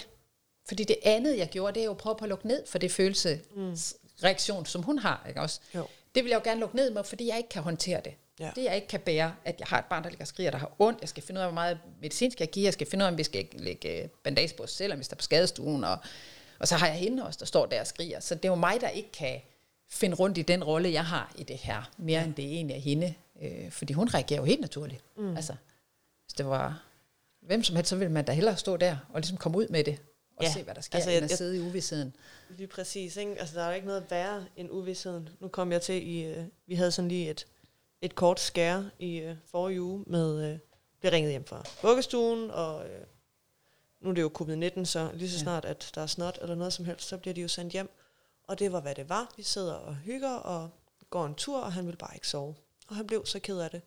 [0.68, 2.78] Fordi det andet, jeg gjorde, det er jo at prøve på at lukke ned for
[2.78, 4.66] det følelsesreaktion, mm.
[4.66, 5.26] som hun har.
[5.28, 5.60] Ikke også?
[5.76, 5.88] Jo.
[6.16, 8.14] Det vil jeg jo gerne lukke ned med, fordi jeg ikke kan håndtere det.
[8.40, 8.52] Ja.
[8.56, 10.58] Det jeg ikke kan bære, at jeg har et barn, der ligger og skriger, der
[10.58, 11.02] har ondt.
[11.02, 12.66] Jeg skal finde ud af, hvor meget medicin skal jeg give.
[12.66, 15.04] Jeg skal finde ud af, om vi skal lægge bandage på os selv, om vi
[15.04, 15.84] står på skadestuen.
[15.84, 15.98] Og,
[16.60, 18.20] og så har jeg hende også, der står der og skriger.
[18.20, 19.42] Så det er jo mig, der ikke kan
[19.90, 22.26] finde rundt i den rolle, jeg har i det her, mere ja.
[22.26, 23.14] end det egentlig er hende.
[23.42, 25.04] Øh, fordi hun reagerer jo helt naturligt.
[25.18, 25.36] Mm.
[25.36, 25.56] Altså,
[26.26, 26.84] hvis det var
[27.42, 29.84] hvem som helst, så ville man da hellere stå der og ligesom komme ud med
[29.84, 30.00] det,
[30.38, 30.52] og ja.
[30.52, 32.16] se, hvad der sker, altså, jeg, end at sidde i uvidsheden.
[32.50, 33.40] Lige præcis, ikke?
[33.40, 35.30] Altså, der er jo ikke noget værre end uvidsheden.
[35.40, 37.48] Nu kom jeg til, i, uh, vi havde sådan lige et,
[38.02, 40.60] et kort skære i uh, forrige uge med, uh,
[41.00, 43.06] blev ringet hjem fra vuggestuen, og uh,
[44.02, 46.74] nu er det jo covid-19, så lige så snart, at der er snot eller noget
[46.74, 47.90] som helst, så bliver de jo sendt hjem.
[48.48, 49.34] Og det var, hvad det var.
[49.38, 50.70] Vi sidder og hygger og
[51.10, 52.56] går en tur, og han vil bare ikke sove.
[52.88, 53.82] Og han blev så ked af det.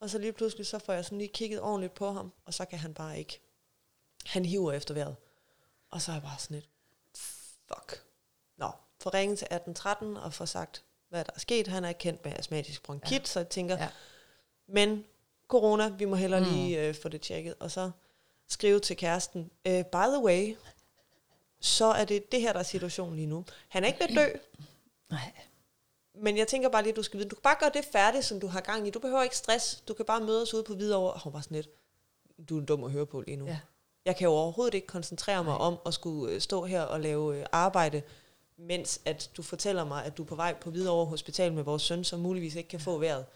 [0.00, 2.64] Og så lige pludselig, så får jeg sådan lige kigget ordentligt på ham, og så
[2.64, 3.40] kan han bare ikke.
[4.26, 5.16] Han hiver efter vejret.
[5.90, 6.68] Og så er jeg bare sådan lidt,
[7.68, 8.04] fuck.
[8.56, 11.68] Nå, får ringet til 1813 og får sagt, hvad der er sket.
[11.68, 13.24] Han er kendt med astmatisk bronkit, ja.
[13.24, 13.88] så jeg tænker, ja.
[14.66, 15.04] men
[15.48, 16.46] corona, vi må hellere mm.
[16.46, 17.54] lige øh, få det tjekket.
[17.60, 17.90] Og så
[18.48, 20.56] skrive til kæresten, øh, by the way,
[21.64, 23.44] så er det det her, der er situationen lige nu.
[23.68, 24.38] Han er ikke ved at dø.
[25.10, 25.32] Nej.
[26.14, 28.24] Men jeg tænker bare lige, at du skal vide, du kan bare gøre det færdigt,
[28.24, 28.90] som du har gang i.
[28.90, 29.82] Du behøver ikke stress.
[29.88, 31.12] Du kan bare møde os ude på Hvidovre.
[31.12, 31.68] Og hun var sådan lidt,
[32.48, 33.46] du er dum at høre på lige nu.
[33.46, 33.60] Ja.
[34.04, 35.66] Jeg kan jo overhovedet ikke koncentrere mig Nej.
[35.66, 38.02] om at skulle øh, stå her og lave øh, arbejde,
[38.56, 41.82] mens at du fortæller mig, at du er på vej på Hvidovre Hospital med vores
[41.82, 43.26] søn, som muligvis ikke kan få vejret.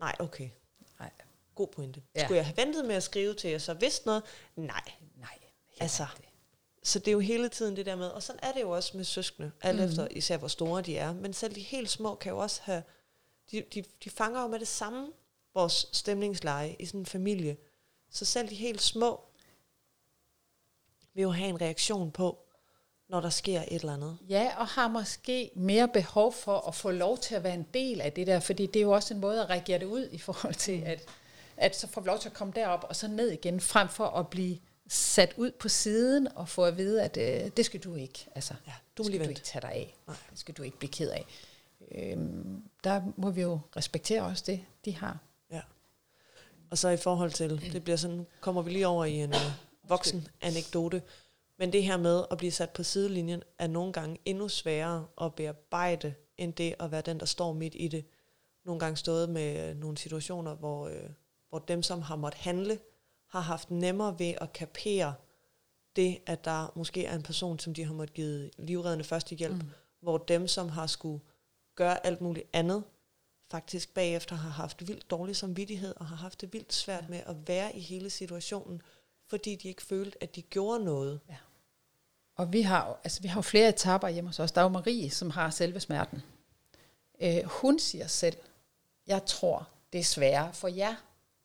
[0.00, 0.50] Nej, okay.
[1.00, 1.10] Nej.
[1.54, 2.02] God pointe.
[2.14, 2.24] Ja.
[2.24, 4.22] Skulle jeg have ventet med at skrive til jer, så vidste noget?
[4.56, 4.82] Nej.
[5.16, 5.38] Nej.
[5.80, 6.06] Altså,
[6.88, 8.96] så det er jo hele tiden det der med, og sådan er det jo også
[8.96, 9.84] med søskende, alt mm.
[9.84, 12.82] efter især hvor store de er, men selv de helt små kan jo også have,
[13.50, 15.12] de, de, de fanger jo med det samme
[15.54, 17.56] vores stemningsleje i sådan en familie.
[18.10, 19.20] Så selv de helt små
[21.14, 22.38] vil jo have en reaktion på,
[23.08, 24.18] når der sker et eller andet.
[24.28, 28.00] Ja, og har måske mere behov for at få lov til at være en del
[28.00, 30.18] af det der, fordi det er jo også en måde at reagere det ud i
[30.18, 31.08] forhold til, at,
[31.56, 34.06] at så får vi lov til at komme derop og så ned igen, frem for
[34.06, 37.94] at blive sat ud på siden og få at vide, at øh, det skal du
[37.94, 38.26] ikke.
[38.34, 39.40] Altså, Ja, du skal lige du vente.
[39.40, 39.94] ikke tage dig af.
[40.06, 40.16] Nej.
[40.30, 41.26] Det skal du ikke blive ked af.
[41.92, 45.18] Øhm, der må vi jo respektere også det, de har.
[45.50, 45.60] Ja.
[46.70, 49.52] Og så i forhold til, det bliver sådan, kommer vi lige over i en øh,
[49.88, 51.02] voksen anekdote,
[51.58, 55.34] men det her med at blive sat på sidelinjen er nogle gange endnu sværere at
[55.34, 58.04] bearbejde, end det at være den, der står midt i det.
[58.64, 61.10] Nogle gange stået med øh, nogle situationer, hvor, øh,
[61.48, 62.78] hvor dem, som har måttet handle,
[63.28, 65.14] har haft nemmere ved at kapere
[65.96, 69.70] det, at der måske er en person, som de har måttet give livreddende førstehjælp, mm.
[70.00, 71.20] hvor dem, som har skulle
[71.74, 72.84] gøre alt muligt andet,
[73.50, 77.48] faktisk bagefter har haft vildt dårlig samvittighed og har haft det vildt svært med at
[77.48, 78.82] være i hele situationen,
[79.26, 81.20] fordi de ikke følte, at de gjorde noget.
[82.36, 84.52] Og vi har, jo- altså, vi har jo flere etapper hjemme hos os.
[84.52, 86.22] Der er jo Marie, som har selve smerten.
[87.20, 88.36] Øh, hun siger selv,
[89.06, 90.94] jeg tror, det er sværere for jer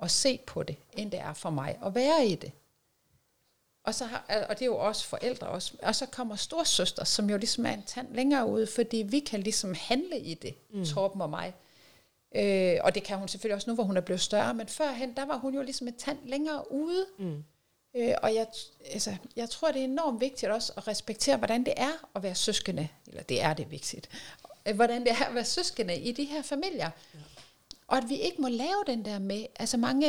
[0.01, 2.51] at se på det, end det er for mig at være i det.
[3.84, 5.73] Og, så har, og det er jo også forældre også.
[5.82, 9.39] Og så kommer storsøster, som jo ligesom er en tand længere ude, fordi vi kan
[9.39, 10.86] ligesom handle i det, mm.
[10.86, 11.53] Torben og mig.
[12.36, 15.15] Øh, og det kan hun selvfølgelig også nu, hvor hun er blevet større, men førhen,
[15.15, 17.06] der var hun jo ligesom en tand længere ude.
[17.19, 17.43] Mm.
[17.95, 18.47] Øh, og jeg,
[18.91, 22.36] altså, jeg tror, det er enormt vigtigt også at respektere, hvordan det er at være
[22.36, 22.88] søskende.
[23.08, 24.10] Eller det er det vigtigt.
[24.67, 26.89] Øh, Hvordan det er at være søskende i de her familier.
[27.13, 27.19] Ja.
[27.93, 30.08] Og at vi ikke må lave den der med, altså mange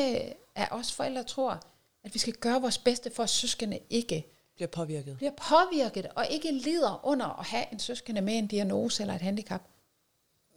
[0.57, 1.61] af os forældre tror,
[2.05, 5.17] at vi skal gøre vores bedste for, at søskende ikke Bliver påvirket.
[5.17, 9.21] bliver påvirket og ikke lider under at have en søskende med en diagnose eller et
[9.21, 9.63] handicap.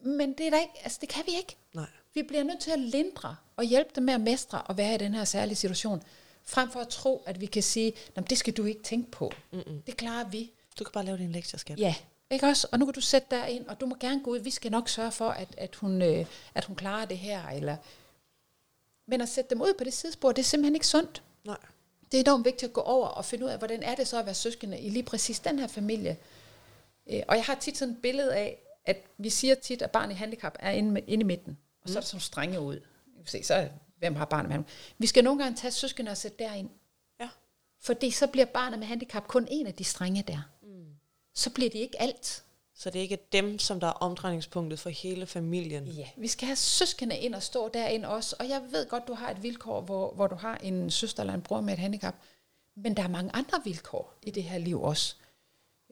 [0.04, 1.56] Men det, er der ikke, altså det kan vi ikke.
[1.74, 1.86] Nej.
[2.14, 4.98] Vi bliver nødt til at lindre og hjælpe dem med at mestre og være i
[4.98, 6.04] den her særlige situation,
[6.44, 9.12] frem for at tro, at vi kan sige, "Nå, men det skal du ikke tænke
[9.12, 9.32] på.
[9.52, 9.82] Mm-mm.
[9.82, 10.52] Det klarer vi.
[10.80, 11.80] Du kan bare lave din lektier, skat.
[11.80, 11.96] Ja,
[12.32, 12.68] ikke også?
[12.72, 14.40] Og nu kan du sætte dig ind, og du må gerne gå ud.
[14.40, 17.48] Vi skal nok sørge for, at, at, hun, øh, at hun klarer det her.
[17.50, 17.78] Eller...
[19.08, 21.24] Men at sætte dem ud på det sidespor, det er simpelthen ikke sundt.
[21.46, 21.58] Nej.
[22.12, 24.20] Det er enormt vigtigt at gå over og finde ud af, hvordan er det så
[24.20, 26.18] at være søskende i lige præcis den her familie.
[27.10, 30.12] Øh, Og jeg har tit sådan et billede af, at vi siger tit, at barn
[30.12, 31.58] i handicap er inde, inde i midten.
[31.82, 32.80] Og så er det sådan strenge ud.
[33.26, 34.74] Se, så hvem har barn med handicap?
[34.98, 36.70] Vi skal nogle gange tage søskende og sætte derind.
[37.20, 37.30] Ja.
[37.82, 40.50] Fordi så bliver barnet med handicap kun en af de strenge der.
[41.38, 42.44] Så bliver de ikke alt.
[42.76, 45.88] Så det er ikke dem, som der er omdrejningspunktet for hele familien.
[45.88, 48.36] Ja, vi skal have søskende ind og stå derind også.
[48.40, 51.34] Og jeg ved godt, du har et vilkår, hvor, hvor du har en søster eller
[51.34, 52.16] en bror med et handicap.
[52.76, 55.16] Men der er mange andre vilkår i det her liv også.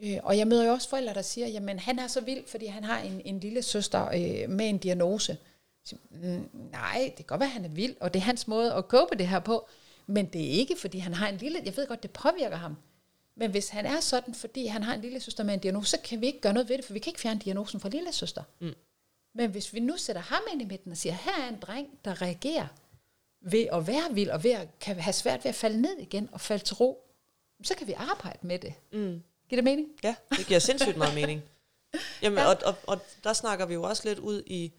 [0.03, 2.65] Øh, og jeg møder jo også forældre, der siger, jamen han er så vild, fordi
[2.65, 5.37] han har en, en lille søster øh, med en diagnose.
[5.85, 8.73] Så, mm, nej, det kan godt være, han er vild, og det er hans måde
[8.73, 9.67] at cope det her på.
[10.07, 11.61] Men det er ikke, fordi han har en lille...
[11.65, 12.77] Jeg ved godt, det påvirker ham.
[13.37, 15.97] Men hvis han er sådan, fordi han har en lille søster med en diagnose, så
[16.03, 18.13] kan vi ikke gøre noget ved det, for vi kan ikke fjerne diagnosen fra lille
[18.13, 18.43] søster.
[18.59, 18.73] Mm.
[19.35, 21.99] Men hvis vi nu sætter ham ind i midten og siger, her er en dreng,
[22.05, 22.67] der reagerer
[23.41, 26.29] ved at være vild, og ved at kan have svært ved at falde ned igen
[26.31, 27.07] og falde til ro,
[27.63, 28.73] så kan vi arbejde med det.
[28.91, 29.23] Mm.
[29.49, 29.87] Giver det mening?
[30.03, 31.41] Ja, det giver sindssygt meget mening.
[32.21, 32.45] Jamen, Ja.
[32.45, 34.73] og, og, og der snakker vi jo også lidt ud i,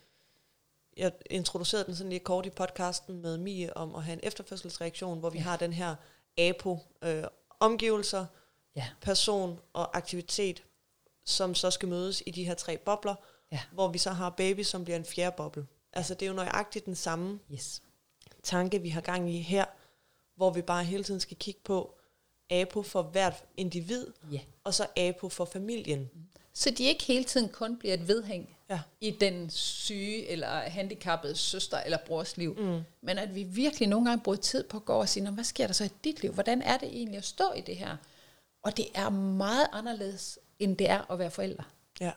[0.96, 5.18] jeg introducerede den sådan lige kort i podcasten med Mie om at have en efterfødselsreaktion,
[5.18, 5.44] hvor vi ja.
[5.44, 5.94] har den her
[6.38, 7.24] APO, øh,
[7.60, 8.26] omgivelser,
[8.76, 8.86] Ja.
[9.00, 10.62] person og aktivitet,
[11.24, 13.14] som så skal mødes i de her tre bobler,
[13.52, 13.60] Ja.
[13.72, 15.66] hvor vi så har baby, som bliver en fjerde boble.
[15.92, 17.82] Altså det er jo nøjagtigt den samme Yes.
[18.42, 19.64] tanke, vi har gang i her,
[20.36, 21.94] hvor vi bare hele tiden skal kigge på
[22.50, 24.40] APO for hvert individ, Ja.
[24.64, 26.10] og så APO for familien.
[26.52, 28.80] Så de ikke hele tiden kun bliver et vedhæng Ja.
[29.00, 32.80] i den syge eller handicappede søster eller brors liv, mm.
[33.00, 35.44] men at vi virkelig nogle gange bruger tid på at gå og sige, "Nå, hvad
[35.44, 36.32] sker der så i dit liv?
[36.32, 37.96] Hvordan er det egentlig at stå i det her?
[38.66, 41.64] Og det er meget anderledes, end det er at være forældre.
[42.00, 42.12] Ja.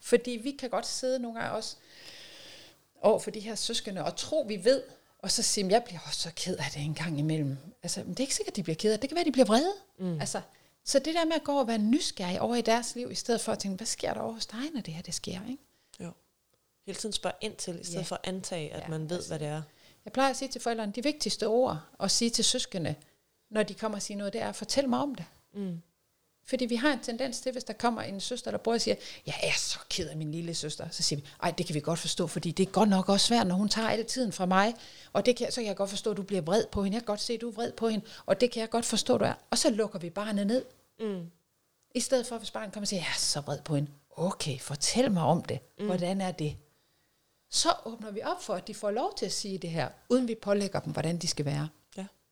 [0.00, 1.76] Fordi vi kan godt sidde nogle gange også
[3.00, 4.82] over for de her søskende og tro, vi ved,
[5.18, 7.56] og så sige, jeg bliver også så ked af det en gang imellem.
[7.82, 9.02] Altså, men det er ikke sikkert, at de bliver ked af det.
[9.02, 9.72] Det kan være, at de bliver vrede.
[9.98, 10.20] Mm.
[10.20, 10.40] Altså,
[10.84, 13.40] så det der med at gå og være nysgerrig over i deres liv, i stedet
[13.40, 15.40] for at tænke, hvad sker der over hos dig, når det her det sker?
[15.50, 15.62] Ikke?
[16.00, 16.12] Jo.
[16.86, 18.02] Hele tiden spørge ind til, i stedet Ja.
[18.02, 19.30] for at antage, at ja, man ved, altså.
[19.30, 19.62] hvad det er.
[20.04, 22.94] Jeg plejer at sige til forældrene, de vigtigste ord at sige til søskende,
[23.50, 25.24] når de kommer og siger noget, det er, fortæl mig om det.
[25.54, 25.82] Mm.
[26.44, 28.94] Fordi vi har en tendens til, hvis der kommer en søster eller bror og siger,
[29.26, 31.80] jeg er så ked af min lille søster, så siger vi, ej, det kan vi
[31.80, 34.46] godt forstå, fordi det er godt nok også svært, når hun tager al tiden fra
[34.46, 34.74] mig,
[35.12, 37.02] og det kan, så kan jeg godt forstå, at du bliver vred på hende, jeg
[37.02, 39.18] kan godt se, at du er vred på hende, og det kan jeg godt forstå,
[39.18, 39.34] du er.
[39.50, 40.64] Og så lukker vi barnet ned.
[41.00, 41.30] Mm.
[41.94, 43.90] I stedet for, hvis barnet kommer og siger, jeg er så vred på hende.
[44.16, 45.58] Okay, fortæl mig om det.
[45.78, 45.86] Mm.
[45.86, 46.56] Hvordan er det?
[47.50, 50.28] Så åbner vi op for, at de får lov til at sige det her, uden
[50.28, 51.68] vi pålægger dem, hvordan de skal være.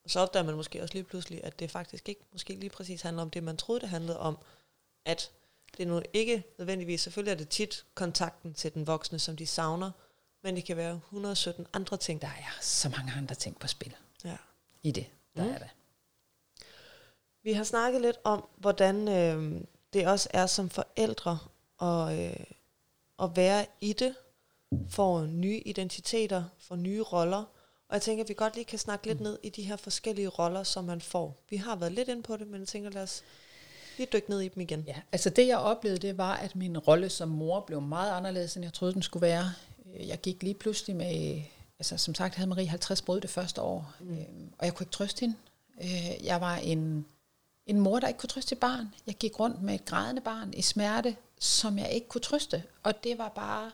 [0.08, 3.02] Og så opdager man måske også lige pludselig, at det faktisk ikke måske lige præcis
[3.02, 4.38] handler om det, man troede, det handlede om.
[5.04, 5.30] at
[5.76, 9.46] det er nu ikke nødvendigvis, selvfølgelig er det tit kontakten til den voksne, som de
[9.46, 9.90] savner,
[10.42, 12.22] men det kan være 117 andre ting.
[12.22, 14.36] Der er så mange andre ting på spil Ja.
[14.82, 15.06] i det.
[15.36, 15.50] Der mm.
[15.50, 15.68] er det.
[17.42, 19.60] Vi har snakket lidt om, hvordan øh,
[19.92, 21.38] det også er som forældre
[21.82, 22.44] at, øh,
[23.22, 24.14] at være i det,
[24.88, 27.44] får nye identiteter, får nye roller.
[27.88, 30.28] Og jeg tænker, at vi godt lige kan snakke lidt ned i de her forskellige
[30.28, 31.36] roller, som man får.
[31.50, 33.22] Vi har været lidt inde på det, men jeg tænker, lad os
[33.98, 34.84] lige dykke ned i dem igen.
[34.86, 38.56] Ja, altså det jeg oplevede, det var, at min rolle som mor blev meget anderledes,
[38.56, 39.52] end jeg troede, den skulle være.
[39.96, 41.42] Øh, Jeg gik lige pludselig med,
[41.78, 44.10] altså som sagt havde Marie 50 brød det første år, mm.
[44.10, 45.34] øhm, og jeg kunne ikke trøste hende.
[45.82, 47.06] Øh, Jeg var en,
[47.66, 48.94] en mor, der ikke kunne trøste sit barn.
[49.06, 52.62] Jeg gik rundt med et grædende barn i smerte, som jeg ikke kunne trøste.
[52.82, 53.70] Og det var bare,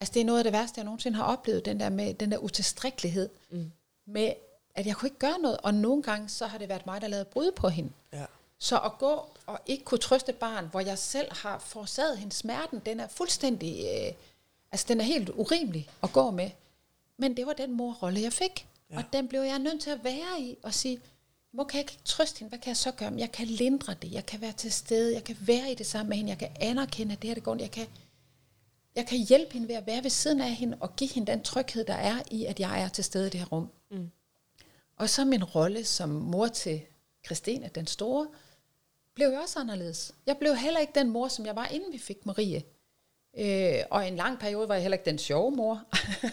[0.00, 2.32] altså det er noget af det værste, jeg nogensinde har oplevet, den der med den
[2.32, 3.72] der utilstrækkelighed, mm.
[4.06, 4.32] med
[4.74, 7.08] at jeg kunne ikke gøre noget, og nogle gange så har det været mig, der
[7.08, 7.90] lavede brud på hende.
[8.12, 8.24] Ja.
[8.58, 12.36] Så at gå og ikke kunne trøste et barn, hvor jeg selv har forårsaget hendes
[12.36, 14.12] smerten, den er fuldstændig, øh,
[14.72, 16.50] altså den er helt urimelig at gå med.
[17.16, 18.66] Men det var den morrolle, jeg fik.
[18.90, 18.96] Ja.
[18.96, 21.00] Og den blev jeg nødt til at være i og sige,
[21.56, 22.48] kan jeg ikke trøste hende?
[22.48, 23.10] Hvad kan jeg så gøre?
[23.10, 24.12] Men Jeg kan lindre det.
[24.12, 25.14] Jeg kan være til stede.
[25.14, 26.30] Jeg kan være i det sammen med hende.
[26.30, 27.56] Jeg kan anerkende, at det her det går.
[27.56, 27.86] Jeg kan,
[28.98, 31.42] jeg kan hjælpe hende ved at være ved siden af hende og give hende den
[31.42, 33.70] tryghed, der er i, at jeg er til stede i det her rum.
[33.90, 34.10] Mm.
[34.96, 36.80] Og så min rolle som mor til
[37.26, 38.26] Christine, den store,
[39.14, 40.12] blev jo også anderledes.
[40.26, 42.62] Jeg blev heller ikke den mor, som jeg var, inden vi fik Marie.
[43.38, 45.82] Øh, og en lang periode var jeg heller ikke den sjove mor,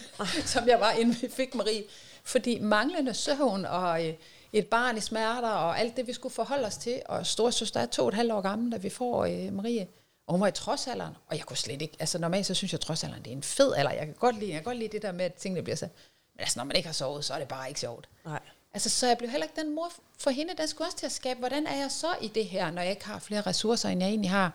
[0.54, 1.84] som jeg var, inden vi fik Marie.
[2.24, 4.14] Fordi manglende søvn og øh,
[4.52, 7.02] et barn i smerter og alt det, vi skulle forholde os til.
[7.06, 9.86] Og storsøster er to og et halvt år gammel, da vi får øh, Marie.
[10.26, 12.78] Og hun var i trodsalderen, og jeg kunne slet ikke, altså normalt så synes jeg,
[12.78, 13.90] at trodsalderen det er en fed alder.
[13.90, 15.88] Jeg kan godt lide, jeg kan godt lide det der med, at tingene bliver så.
[16.34, 18.08] Men altså, når man ikke har sovet, så er det bare ikke sjovt.
[18.24, 18.40] Nej.
[18.74, 21.12] Altså, så jeg blev heller ikke den mor for hende, den skulle også til at
[21.12, 24.00] skabe, hvordan er jeg så i det her, når jeg ikke har flere ressourcer, end
[24.00, 24.52] jeg egentlig har.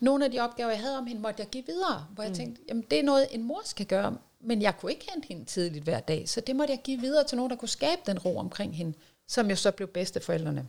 [0.00, 2.36] Nogle af de opgaver, jeg havde om hende, måtte jeg give videre, hvor jeg mm.
[2.36, 5.44] tænkte, jamen det er noget, en mor skal gøre, men jeg kunne ikke hente hende
[5.44, 8.18] tidligt hver dag, så det måtte jeg give videre til nogen, der kunne skabe den
[8.18, 10.68] ro omkring hende, som jo så blev bedsteforældrene.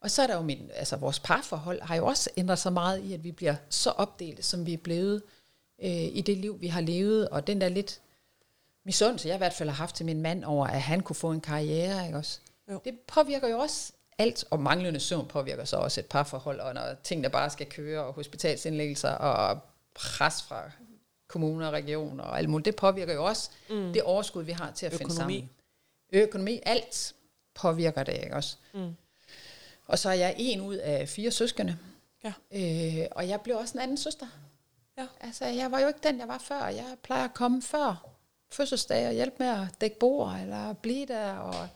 [0.00, 2.98] Og så er der jo min, altså vores parforhold har jo også ændret sig meget
[3.04, 5.22] i, at vi bliver så opdelt, som vi er blevet
[5.82, 8.00] øh, i det liv, vi har levet, og den der lidt
[8.84, 11.30] misundelse, jeg i hvert fald har haft til min mand over, at han kunne få
[11.30, 12.40] en karriere, ikke også?
[12.70, 12.80] Jo.
[12.84, 16.94] Det påvirker jo også alt, og manglende søvn påvirker så også et parforhold, og når
[17.04, 19.58] tingene bare skal køre, og hospitalsindlæggelser, og
[19.94, 20.70] pres fra
[21.28, 23.92] kommuner og regioner, og alt muligt, det påvirker jo også mm.
[23.92, 25.38] det overskud, vi har til at finde Økonomi.
[25.38, 25.50] sammen.
[26.12, 27.14] Økonomi, alt
[27.54, 28.56] påvirker det, ikke også?
[28.74, 28.94] Mm.
[29.88, 31.78] Og så er jeg en ud af fire søskende.
[32.24, 32.32] Ja.
[32.52, 34.26] Øh, og jeg blev også en anden søster.
[34.98, 35.06] Ja.
[35.20, 36.66] Altså, jeg var jo ikke den, jeg var før.
[36.66, 38.08] Jeg plejer at komme før
[38.50, 41.68] fødselsdag og hjælpe med at dække bord, eller blive der, og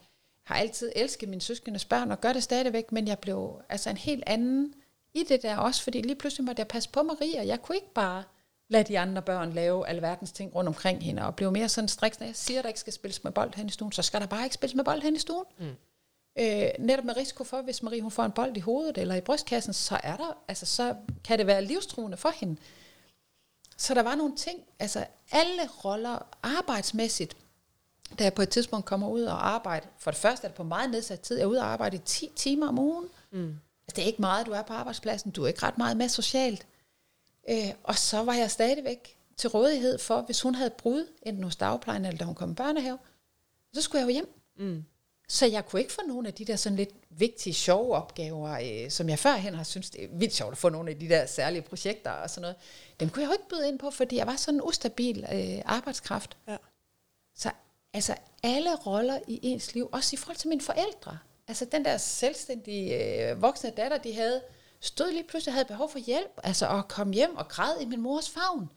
[0.44, 3.96] har altid elsket mine søskendes børn, og gør det stadigvæk, men jeg blev altså en
[3.96, 4.74] helt anden
[5.14, 7.76] i det der også, fordi lige pludselig måtte jeg passe på Maria, og jeg kunne
[7.76, 8.22] ikke bare
[8.68, 12.20] lade de andre børn lave alverdens ting rundt omkring hende, og blev mere sådan striks,
[12.20, 14.20] når jeg siger, at der ikke skal spilles med bold hen i stuen, så skal
[14.20, 15.44] der bare ikke spilles med bold hen i stuen.
[15.58, 15.76] Mm.
[16.38, 19.20] Øh, netop med risiko for, hvis Marie hun får en bold i hovedet eller i
[19.20, 22.56] brystkassen, så er der, altså så kan det være livstruende for hende.
[23.76, 27.36] Så der var nogle ting, altså alle roller arbejdsmæssigt,
[28.18, 30.62] da jeg på et tidspunkt kommer ud og arbejder, for det første er det på
[30.62, 33.08] meget nedsat tid, jeg er ude og arbejde i 10 timer om ugen.
[33.30, 33.48] Mm.
[33.48, 36.08] Altså, det er ikke meget, du er på arbejdspladsen, du er ikke ret meget med
[36.08, 36.66] socialt.
[37.50, 41.56] Øh, og så var jeg stadigvæk til rådighed for, hvis hun havde brud, enten hos
[41.56, 42.98] dagplejen eller da hun kom i børnehave,
[43.74, 44.34] så skulle jeg jo hjem.
[44.58, 44.84] Mm.
[45.28, 48.90] Så jeg kunne ikke få nogle af de der sådan lidt vigtige, sjove opgaver, øh,
[48.90, 51.26] som jeg førhen har syntes, det er vildt sjovt at få nogle af de der
[51.26, 52.56] særlige projekter og sådan noget.
[53.00, 55.62] Dem kunne jeg jo ikke byde ind på, fordi jeg var sådan en ustabil øh,
[55.64, 56.36] arbejdskraft.
[56.48, 56.56] Ja.
[57.36, 57.50] Så
[57.94, 61.18] altså alle roller i ens liv, også i forhold til mine forældre.
[61.48, 62.96] Altså den der selvstændige
[63.30, 64.42] øh, voksne datter, de havde,
[64.80, 68.00] stod lige pludselig havde behov for hjælp, altså at komme hjem og græde i min
[68.00, 68.70] mors favn.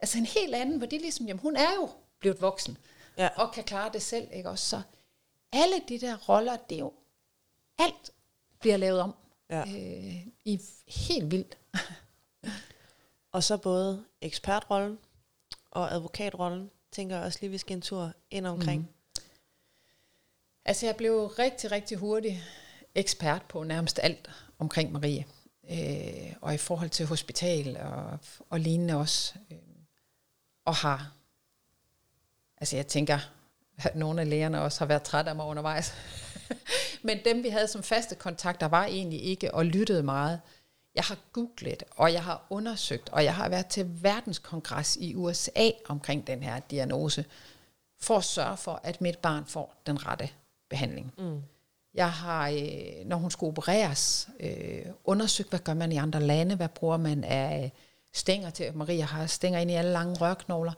[0.00, 1.88] Altså en helt anden, hvor de ligesom, jamen hun er jo
[2.20, 2.78] blevet voksen,
[3.18, 3.28] Ja.
[3.36, 4.68] og kan klare det selv, ikke også?
[4.68, 4.80] Så
[5.52, 6.92] alle de der roller, det er jo,
[7.78, 8.10] alt
[8.60, 9.14] bliver lavet om.
[9.50, 9.60] Ja.
[9.60, 11.58] Øh, I helt vildt.
[13.32, 14.98] Og så både ekspertrollen
[15.70, 18.80] og advokatrollen, tænker jeg også lige, vi skal en tur ind omkring.
[18.80, 19.22] Mm.
[20.64, 22.36] Altså, jeg blev rigtig, rigtig hurtigt
[22.94, 25.26] ekspert på nærmest alt omkring Marie.
[25.70, 28.18] Øh, og i forhold til hospital og,
[28.50, 29.34] og lignende også.
[29.50, 29.58] Øh,
[30.64, 31.12] og har,
[32.56, 33.18] altså jeg tænker,
[33.84, 35.94] at nogle af lægerne også har været trætte af mig undervejs.
[37.02, 40.40] Men dem, vi havde som faste kontakter, var egentlig ikke og lyttede meget.
[40.94, 45.70] Jeg har googlet, og jeg har undersøgt, og jeg har været til verdenskongres i USA
[45.88, 47.24] omkring den her diagnose,
[48.00, 50.28] for at sørge for, at mit barn får den rette
[50.70, 51.14] behandling.
[51.18, 51.42] Mm.
[51.94, 56.56] Jeg har, øh, når hun skulle opereres, øh, undersøgt, hvad gør man i andre lande,
[56.56, 57.70] hvad bruger man af øh,
[58.12, 58.76] stænger til.
[58.76, 60.72] Maria har stænger ind i alle lange rørknogler.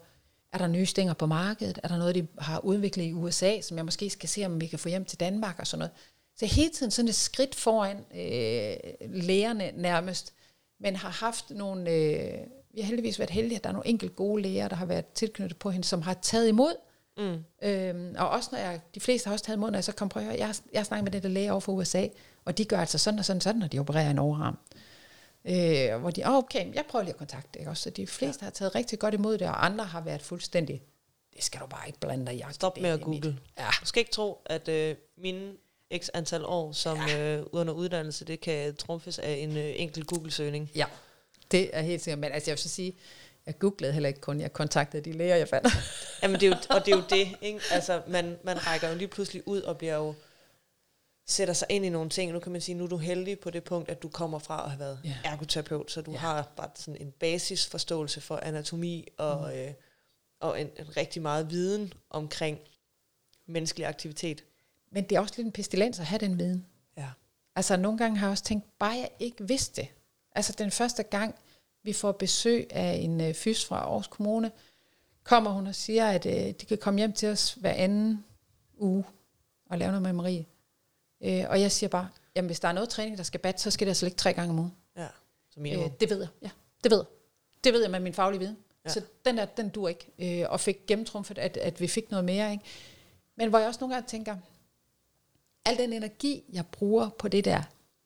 [0.53, 1.79] Er der nye stænger på markedet?
[1.83, 4.67] Er der noget, de har udviklet i USA, som jeg måske skal se, om vi
[4.67, 5.91] kan få hjem til Danmark og sådan noget?
[6.35, 8.75] Så hele tiden sådan et skridt foran øh,
[9.09, 10.33] lægerne nærmest,
[10.79, 12.37] men har haft nogle, øh,
[12.73, 15.05] vi har heldigvis været heldige, at der er nogle enkelt gode læger, der har været
[15.05, 16.73] tilknyttet på hende, som har taget imod.
[17.17, 17.43] Mm.
[17.63, 20.09] Øhm, og også når jeg, de fleste har også taget imod, når jeg så kommer
[20.09, 22.07] på at høre, jeg, jeg har snakket med det der læge over for USA,
[22.45, 24.57] og de gør altså sådan og sådan, sådan når de opererer en overarm.
[25.45, 27.83] Øh, hvor de, oh, okay, jeg prøver lige at kontakte det også.
[27.83, 28.45] Så de fleste ja.
[28.45, 30.81] har taget rigtig godt imod det, og andre har været fuldstændig,
[31.35, 32.43] det skal du bare ikke blande dig i.
[32.51, 33.37] Stop med at google.
[33.57, 33.67] Ja.
[33.81, 35.53] Du skal ikke tro, at øh, mine
[35.97, 37.37] x antal år som ja.
[37.37, 40.71] øh, under uddannelse, det kan trumfes af en øh, enkelt Google-søgning.
[40.75, 40.85] Ja,
[41.51, 42.19] det er helt sikkert.
[42.19, 42.95] Men altså, jeg vil så sige,
[43.45, 45.67] jeg googlede heller ikke kun, jeg kontaktede de læger, jeg fandt.
[46.23, 47.59] Jamen, det er jo, og det er jo det, ikke?
[47.71, 50.15] Altså, man, man rækker jo lige pludselig ud og bliver jo
[51.25, 52.31] sætter sig ind i nogle ting.
[52.31, 54.63] Nu kan man sige, nu er du heldig på det punkt, at du kommer fra
[54.63, 55.33] at have været yeah.
[55.33, 56.21] ergoterapeut, så du yeah.
[56.21, 59.59] har bare sådan en basisforståelse for anatomi og, mm.
[59.59, 59.73] øh,
[60.39, 62.59] og en, en rigtig meget viden omkring
[63.45, 64.43] menneskelig aktivitet.
[64.91, 66.65] Men det er også lidt en pestilens at have den viden.
[66.97, 67.09] Ja.
[67.55, 69.89] Altså nogle gange har jeg også tænkt, bare jeg ikke vidste det.
[70.31, 71.35] Altså den første gang,
[71.83, 74.51] vi får besøg af en øh, fys fra Aarhus Kommune,
[75.23, 78.25] kommer hun og siger, at øh, de kan komme hjem til os hver anden
[78.77, 79.03] uge
[79.69, 80.45] og lave noget med Marie.
[81.23, 83.71] Øh, og jeg siger bare, jamen hvis der er noget træning, der skal bat, så
[83.71, 84.73] skal det altså ligge tre gange om ugen.
[84.97, 85.07] Ja,
[85.49, 86.49] som øh, Det ved jeg, ja.
[86.83, 87.05] Det ved jeg.
[87.63, 88.57] Det ved jeg med min faglige viden.
[88.85, 88.89] Ja.
[88.89, 90.41] Så den der, den dur ikke.
[90.41, 92.51] Øh, og fik gennemtrumfet, at, at vi fik noget mere.
[92.51, 92.63] Ikke?
[93.37, 94.37] Men hvor jeg også nogle gange tænker,
[95.65, 97.61] al den energi, jeg bruger på det der,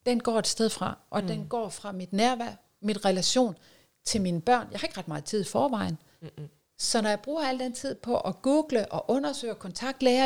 [0.06, 1.28] den går et sted fra, og mm.
[1.28, 3.58] den går fra mit nærvær, mit relation
[4.06, 4.68] til mine børn.
[4.72, 5.98] Jeg har ikke ret meget tid i forvejen.
[6.22, 6.50] Mm-mm.
[6.80, 9.74] Så når jeg bruger al den tid på at google og undersøge og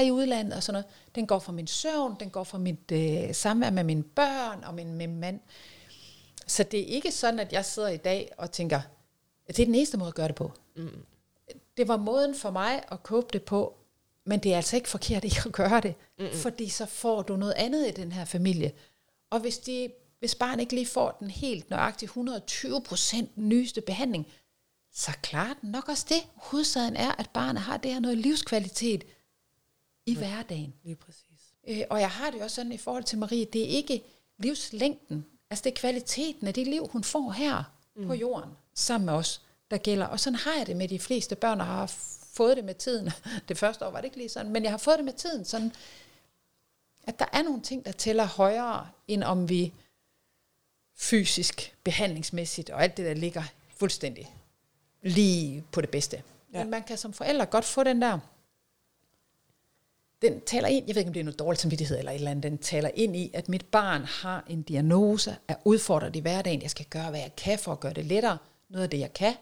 [0.06, 3.36] i udlandet og sådan noget, den går fra min søvn, den går fra mit øh,
[3.36, 5.40] samvær med mine børn og min, min mand.
[6.48, 8.82] Så det er ikke sådan, at jeg sidder i dag og tænker,
[9.48, 10.52] at det er den eneste måde at gøre det på.
[10.76, 11.06] Mm.
[11.78, 13.78] Det var måden for mig at kåbe det på,
[14.26, 16.34] men det er altså ikke forkert ikke at gøre det, Mm-mm.
[16.34, 18.72] fordi så får du noget andet i den her familie.
[19.30, 19.90] Og hvis, de,
[20.20, 24.28] hvis barn ikke lige får den helt nøjagtigt 120% nyeste behandling,
[24.94, 26.24] så den nok også det.
[26.36, 29.04] Hovedsagen er, at barnet har det her noget livskvalitet
[30.06, 30.74] i ja, hverdagen.
[30.84, 31.26] Lige præcis.
[31.68, 34.04] Øh, og jeg har det også sådan i forhold til Marie, det er ikke
[34.38, 37.64] livslængden, altså det er kvaliteten af det liv, hun får her
[37.96, 38.08] mm.
[38.08, 40.06] på jorden, sammen med os, der gælder.
[40.06, 41.94] Og sådan har jeg det med de fleste børn, og har
[42.34, 43.12] fået det med tiden.
[43.50, 45.46] Det første år var det ikke lige sådan, men jeg har fået det med tiden,
[45.46, 45.72] sådan
[47.04, 49.74] at der er nogle ting, der tæller højere, end om vi
[50.98, 53.44] fysisk, behandlingsmæssigt og alt det, der ligger
[53.78, 54.36] fuldstændig
[55.02, 56.24] lige på det bedste.
[56.54, 56.60] Ja.
[56.60, 58.20] Men man kan som forældre godt få den der,
[60.22, 62.32] den taler ind, jeg ved ikke, om det er noget dårligt samvittighed eller et eller
[62.32, 66.62] andet, den taler ind i, at mit barn har en diagnose, er udfordret i hverdagen,
[66.62, 68.38] jeg skal gøre, hvad jeg kan for at gøre det lettere.
[68.70, 69.34] Noget af det, jeg kan,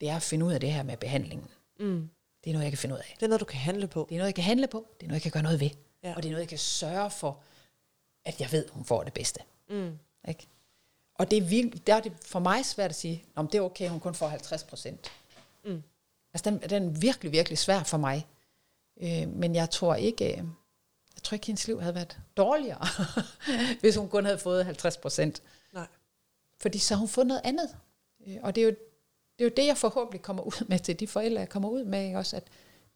[0.00, 1.48] det er at finde ud af det her med behandlingen.
[1.80, 2.08] Mm.
[2.44, 3.14] Det er noget, jeg kan finde ud af.
[3.14, 4.06] Det er noget, du kan handle på.
[4.08, 4.86] Det er noget, jeg kan handle på.
[5.00, 5.70] Det er noget, jeg kan gøre noget ved.
[6.02, 6.14] Ja.
[6.16, 7.38] Og det er noget, jeg kan sørge for,
[8.24, 9.40] at jeg ved, hun får det bedste.
[9.68, 9.98] Mm.
[10.28, 10.46] Ikke?
[11.18, 13.62] Og det er, virkelig, der er det for mig svært at sige, om det er
[13.62, 15.12] okay, hun kun får 50 procent.
[15.64, 15.82] Mm.
[16.34, 18.26] Altså, den, den er virkelig, virkelig svær for mig.
[19.00, 20.36] Øh, men jeg tror ikke, øh,
[21.14, 22.86] jeg tror ikke, hendes liv havde været dårligere,
[23.80, 25.42] hvis hun kun havde fået 50 procent.
[25.72, 25.86] Nej.
[26.60, 27.76] Fordi så har hun fået noget andet.
[28.26, 28.70] Øh, og det er, jo,
[29.38, 31.84] det er jo det, jeg forhåbentlig kommer ud med til de forældre, jeg kommer ud
[31.84, 32.18] med, ikke?
[32.18, 32.44] også at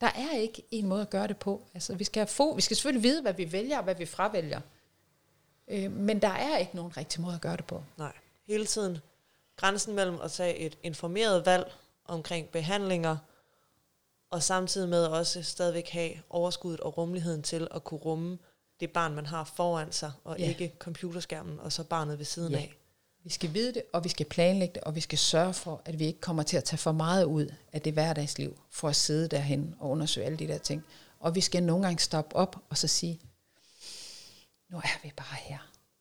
[0.00, 1.62] der er ikke en måde at gøre det på.
[1.74, 4.60] Altså, vi skal, få, vi skal selvfølgelig vide, hvad vi vælger og hvad vi fravælger.
[5.70, 7.82] Øh, men der er ikke nogen rigtig måde at gøre det på.
[7.98, 8.12] Nej,
[8.46, 8.98] hele tiden.
[9.56, 11.72] Grænsen mellem at tage et informeret valg
[12.04, 13.16] omkring behandlinger,
[14.30, 18.38] og samtidig med også stadigvæk have overskuddet og rummeligheden til at kunne rumme
[18.80, 20.48] det barn, man har foran sig, og ja.
[20.48, 22.58] ikke computerskærmen, og så barnet ved siden ja.
[22.58, 22.76] af.
[23.24, 25.98] Vi skal vide det, og vi skal planlægge det, og vi skal sørge for, at
[25.98, 29.28] vi ikke kommer til at tage for meget ud af det hverdagsliv, for at sidde
[29.28, 30.84] derhen og undersøge alle de der ting.
[31.20, 33.20] Og vi skal nogle gange stoppe op og så sige,
[34.70, 35.58] nu er vi bare her.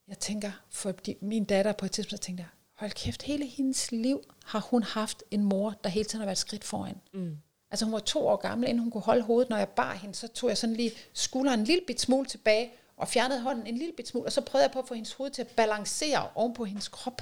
[0.07, 4.23] Jeg tænker, for min datter på et tidspunkt, tænkte jeg, hold kæft, hele hendes liv
[4.45, 6.95] har hun haft en mor, der hele tiden har været skridt foran.
[7.13, 7.37] Mm.
[7.71, 9.49] Altså hun var to år gammel, inden hun kunne holde hovedet.
[9.49, 12.71] Når jeg bar hende, så tog jeg sådan lige skulderen en lille bit smule tilbage,
[12.97, 15.13] og fjernede hånden en lille bit smule, og så prøvede jeg på at få hendes
[15.13, 17.21] hoved til at balancere oven på hendes krop.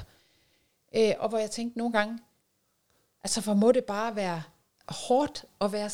[0.96, 2.20] Øh, og hvor jeg tænkte nogle gange,
[3.24, 4.44] altså hvor må det bare være
[4.88, 5.90] hårdt at være,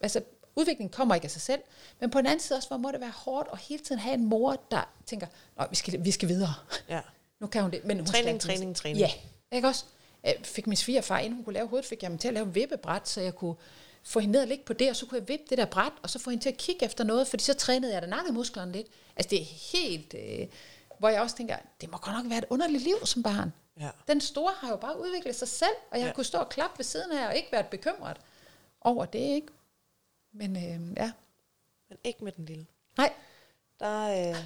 [0.00, 0.22] altså
[0.56, 1.60] udviklingen kommer ikke af sig selv,
[2.00, 4.14] men på den anden side også, hvor må det være hårdt at hele tiden have
[4.14, 5.26] en mor, der tænker,
[5.56, 6.54] Nå, vi skal, vi skal videre.
[6.88, 7.00] Ja.
[7.40, 7.84] Nu kan hun det.
[7.84, 8.98] Men hun træning, træning, træning.
[8.98, 9.10] Ja,
[9.52, 9.84] ikke også?
[10.24, 12.54] Jeg fik min svigerfar, inden hun kunne lave hovedet, fik jeg ham til at lave
[12.54, 13.54] vippebræt, så jeg kunne
[14.02, 15.92] få hende ned og ligge på det, og så kunne jeg vippe det der bræt,
[16.02, 18.72] og så få hende til at kigge efter noget, fordi så trænede jeg da nakkemusklerne
[18.72, 18.86] lidt.
[19.16, 20.46] Altså det er helt, øh,
[20.98, 23.52] hvor jeg også tænker, det må godt nok være et underligt liv som barn.
[23.80, 23.88] Ja.
[24.08, 26.12] Den store har jo bare udviklet sig selv, og jeg Ja.
[26.12, 28.16] kunne stå og klappe ved siden af, og ikke været bekymret
[28.80, 29.46] over det, ikke?
[30.36, 31.12] Men øh, ja,
[31.88, 32.66] Men ikke med den lille.
[32.96, 33.12] nej,
[33.80, 34.36] Der, øh,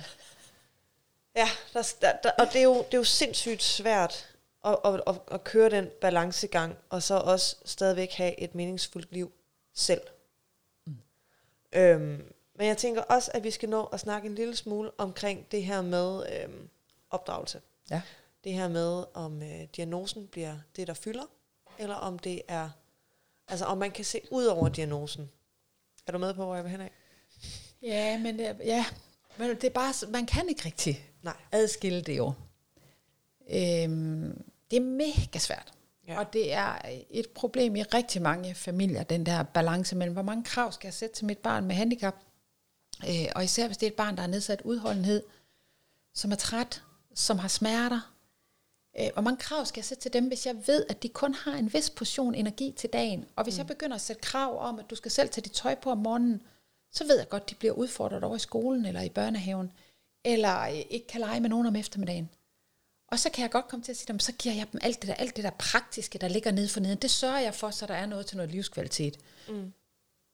[1.37, 5.03] ja, der, der, der, og det er, jo, det er jo sindssygt svært at, at,
[5.07, 9.33] at, at køre den balancegang, og så også stadigvæk have et meningsfuldt liv
[9.75, 10.01] selv.
[10.87, 10.97] Mm.
[11.73, 15.51] Øhm, men jeg tænker også, at vi skal nå at snakke en lille smule omkring
[15.51, 16.69] det her med øhm,
[17.11, 17.61] opdragelse.
[17.91, 18.03] ja.
[18.45, 21.25] Det her med, om øh, diagnosen bliver det, der fylder,
[21.79, 22.71] eller om det er,
[23.49, 25.31] altså om man kan se ud over diagnosen.
[26.07, 26.91] Er du med på, hvor jeg vil hen af?
[27.83, 28.85] Ja, men det, ja,
[29.37, 31.37] men det er bare, man kan ikke rigtig Nej.
[31.53, 32.33] adskille det jo.
[33.51, 35.73] Øhm, det er mega svært.
[36.09, 36.19] Ja.
[36.19, 36.79] Og det er
[37.11, 40.95] et problem i rigtig mange familier, den der balance mellem, hvor mange krav skal jeg
[40.95, 42.15] sætte til mit barn med handicap,
[43.09, 45.23] øh, og især hvis det er et barn, der har nedsat udholdenhed,
[46.15, 46.83] som er træt,
[47.15, 48.10] som har smerter.
[49.01, 51.35] Øh, hvor mange krav skal jeg sætte til dem, hvis jeg ved, at de kun
[51.35, 53.25] har en vis portion energi til dagen?
[53.37, 53.59] Og hvis mm.
[53.59, 55.99] jeg begynder at sætte krav om, at du skal selv tage dit tøj på om
[55.99, 56.43] morgenen,
[56.93, 59.73] så ved jeg godt, at de bliver udfordret over i skolen eller i børnehaven,
[60.25, 62.31] eller øh, ikke kan lege med nogen om eftermiddagen.
[63.09, 65.01] Og så kan jeg godt komme til at sige, "Jamen, så giver jeg dem alt
[65.03, 66.99] det der, alt det der praktiske, der ligger nede for neden.
[66.99, 69.19] Det sørger jeg for, så der er noget til noget livskvalitet.
[69.49, 69.73] Mm.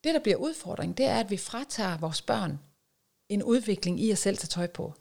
[0.05, 2.59] Det, der bliver udfordring, det er, at vi fratager vores børn
[3.29, 4.95] en udvikling i at selv tage tøj på.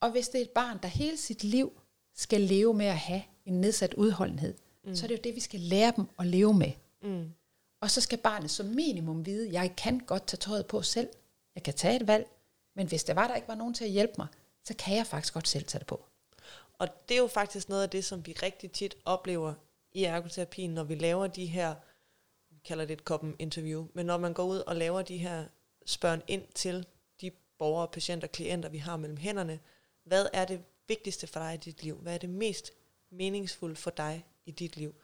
[0.00, 1.81] Og hvis det er et barn, der hele sit liv
[2.14, 4.54] skal leve med at have en nedsat udholdenhed,
[4.84, 4.94] mm.
[4.94, 6.72] så er det jo det, vi skal lære dem at leve med.
[7.02, 7.30] Mm.
[7.80, 11.08] Og så skal barnet som minimum vide, at jeg kan godt tage tøjet på selv.
[11.54, 12.26] Jeg kan tage et valg,
[12.76, 14.26] men hvis der var, der ikke var nogen til at hjælpe mig,
[14.64, 16.04] så kan jeg faktisk godt selv tage det på.
[16.78, 19.54] Og det er jo faktisk noget af det, som vi rigtig tit oplever
[19.92, 21.74] i ergoterapien, når vi laver de her,
[22.50, 25.44] vi kalder det et koppen interview, men når man går ud og laver de her
[25.86, 26.86] spørg ind til
[27.20, 29.58] de borgere, patienter, klienter, vi har mellem hænderne,
[30.04, 31.96] hvad er det vigtigste for dig i dit liv?
[31.96, 32.72] Hvad er det mest
[33.10, 34.94] meningsfulde for dig i dit liv?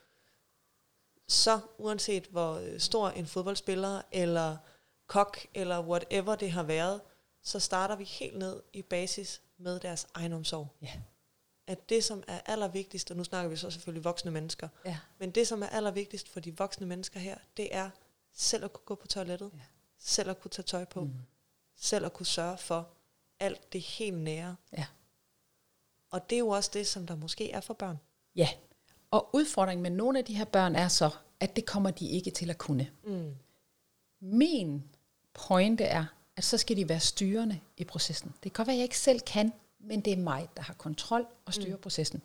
[1.28, 4.56] Så uanset hvor øh, stor en fodboldspiller, eller
[5.06, 7.00] kok, eller whatever det har været,
[7.42, 10.92] så starter vi helt ned i basis med deres egenomsorg Ja.
[11.66, 14.98] at det, som er allervigtigst, og nu snakker vi så selvfølgelig voksne mennesker, Ja.
[15.18, 17.90] men det, som er allervigtigst for de voksne mennesker her, det er
[18.32, 19.60] selv at kunne gå på toilettet, Ja.
[19.98, 21.14] selv at kunne tage tøj på, mm.
[21.76, 22.88] selv at kunne sørge for
[23.40, 24.56] alt det helt nære.
[24.72, 24.86] Ja.
[26.10, 27.98] Og det er jo også det, som der måske er for børn.
[28.36, 28.48] Ja.
[29.10, 32.30] Og udfordringen med nogle af de her børn er så, at det kommer de ikke
[32.30, 32.90] til at kunne.
[33.04, 33.34] Mm.
[34.20, 34.84] Min
[35.34, 36.04] pointe er,
[36.36, 38.28] at så skal de være styrende i processen.
[38.28, 40.74] Det kan godt være, at jeg ikke selv kan, men det er mig, der har
[40.74, 41.82] kontrol og styrer mm.
[41.82, 42.22] processen.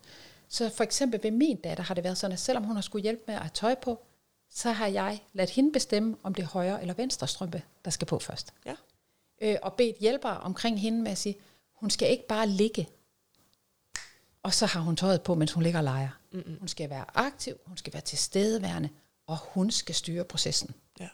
[0.48, 3.04] Så for eksempel ved min datter har det været sådan, at selvom hun har skulle
[3.04, 4.00] hjælpe med at have tøj på,
[4.50, 8.08] så har jeg ladet hende bestemme, om det er højre eller venstre strømpe, der skal
[8.08, 8.54] på først.
[8.66, 8.76] Ja.
[9.42, 11.36] øh, og bedt hjælpere omkring hende med at sige,
[11.74, 12.90] hun skal ikke bare ligge,
[14.44, 16.10] og så har hun tøjet på, mens hun ligger og leger.
[16.32, 16.58] Mm-mm.
[16.60, 18.90] Hun skal være aktiv, hun skal være tilstedeværende,
[19.28, 20.76] og hun skal styre processen.
[21.00, 21.10] ja.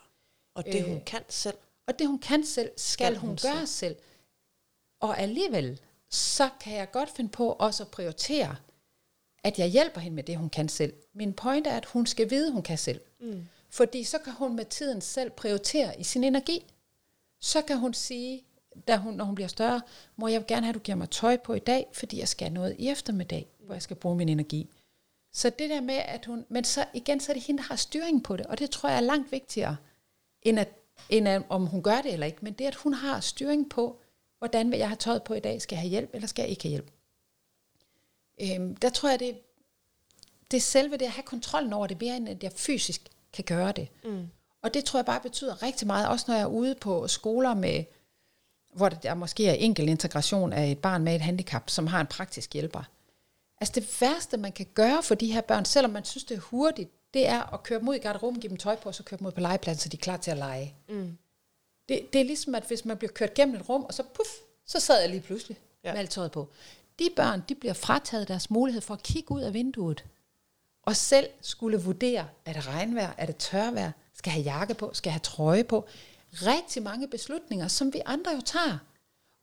[0.56, 1.58] Og det, Øh, hun kan selv.
[1.88, 3.96] Og det hun kan selv, skal, Skal hun, hun gøre selv.
[5.00, 8.56] Og alligevel, så kan jeg godt finde på også at prioritere,
[9.44, 10.94] at jeg hjælper hende med det, hun kan selv.
[11.14, 13.02] Min pointe er, at hun skal vide, hun kan selv.
[13.20, 13.48] Mm.
[13.70, 16.66] Fordi så kan hun med tiden selv prioritere i sin energi.
[17.42, 18.44] Så kan hun sige,
[18.88, 19.82] da hun, når hun bliver større,
[20.16, 22.28] må jeg vil gerne have, at du giver mig tøj på i dag, fordi jeg
[22.28, 24.70] skal noget i eftermiddag, hvor jeg skal bruge min energi.
[25.34, 26.46] Så det der med, at hun...
[26.50, 28.90] Men så igen, så er det hende, der har styring på det, og det tror
[28.90, 29.78] jeg er langt vigtigere,
[30.42, 30.70] end, at,
[31.10, 32.38] end at, om hun gør det eller ikke.
[32.42, 34.00] Men det, at hun har styring på,
[34.38, 35.62] hvordan vil jeg have tøjet på i dag?
[35.62, 36.92] Skal jeg have hjælp, eller skal jeg ikke have hjælp?
[38.42, 39.40] Øhm, der tror jeg, det,
[40.52, 43.44] det er selve det at have kontrollen over det, mere end at jeg fysisk kan
[43.44, 43.88] gøre det.
[44.04, 44.28] Mm.
[44.62, 47.54] Og det tror jeg bare betyder rigtig meget, også når jeg er ude på skoler
[47.54, 47.84] med,
[48.74, 52.08] hvor der måske er enkel integration af et barn med et handicap, som har en
[52.08, 52.84] praktisk hjælper.
[53.62, 56.42] Altså det værste, man kan gøre for de her børn, selvom man synes, det er
[56.42, 59.04] hurtigt, det er at køre dem ud i garderoben, give dem tøj på, og så
[59.04, 60.76] køre dem ud på legepladsen, så de er klar til at lege.
[60.90, 61.18] Mm.
[61.90, 64.30] Det, det er ligesom, at hvis man bliver kørt gennem et rum, og så puff,
[64.66, 65.92] så sad jeg lige pludselig Ja.
[65.92, 66.50] med alt tøjet på.
[67.00, 70.06] De børn, de bliver frataget deres mulighed for at kigge ud af vinduet,
[70.84, 74.92] og selv skulle vurdere, er det regnvejr, er det tørvejr, skal jeg have jakke på,
[74.94, 75.88] skal jeg have trøje på.
[76.34, 78.78] Rigtig mange beslutninger, som vi andre jo tager.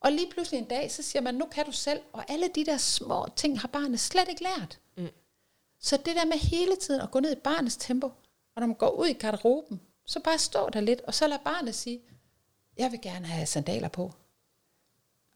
[0.00, 2.66] Og lige pludselig en dag, så siger man, nu kan du selv, og alle de
[2.66, 4.78] der små ting har barnet slet ikke lært.
[4.96, 5.08] Mm.
[5.80, 8.06] Så det der med hele tiden at gå ned i barnets tempo,
[8.54, 11.38] og når man går ud i garderoben, så bare stå der lidt, og så lad
[11.44, 12.00] barnet sige,
[12.78, 14.12] jeg vil gerne have sandaler på.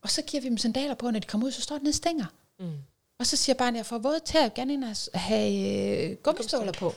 [0.03, 1.85] Og så giver vi dem sandaler på, og når de kommer ud, så står den
[1.85, 2.27] nede og stænger.
[2.59, 2.79] Mm.
[3.19, 6.73] Og så siger barnet, jeg får våde til at gerne ind og have øh, gummistøvler
[6.73, 6.93] på.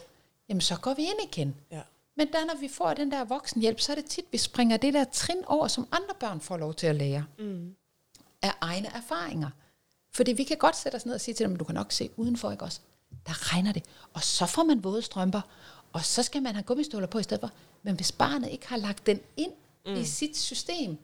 [0.50, 1.56] Jamen, så går vi ind igen.
[1.72, 1.82] Ja.
[2.18, 4.94] Men da når vi får den der voksenhjælp, så er det tit, vi springer det
[4.94, 7.26] der trin over, som andre børn får lov til at lære.
[7.40, 7.76] Mm.
[8.42, 9.50] Af egne erfaringer.
[10.16, 12.10] Fordi vi kan godt sætte os ned og sige til dem, du kan nok se
[12.18, 12.80] udenfor, ikke også?
[13.28, 13.84] Der regner det.
[14.14, 15.42] Og så får man våde strømper.
[15.94, 17.52] Og så skal man have gummistøvler på i stedet for.
[17.84, 19.52] Men hvis barnet ikke har lagt den ind
[19.86, 19.94] mm.
[19.94, 20.98] i sit system,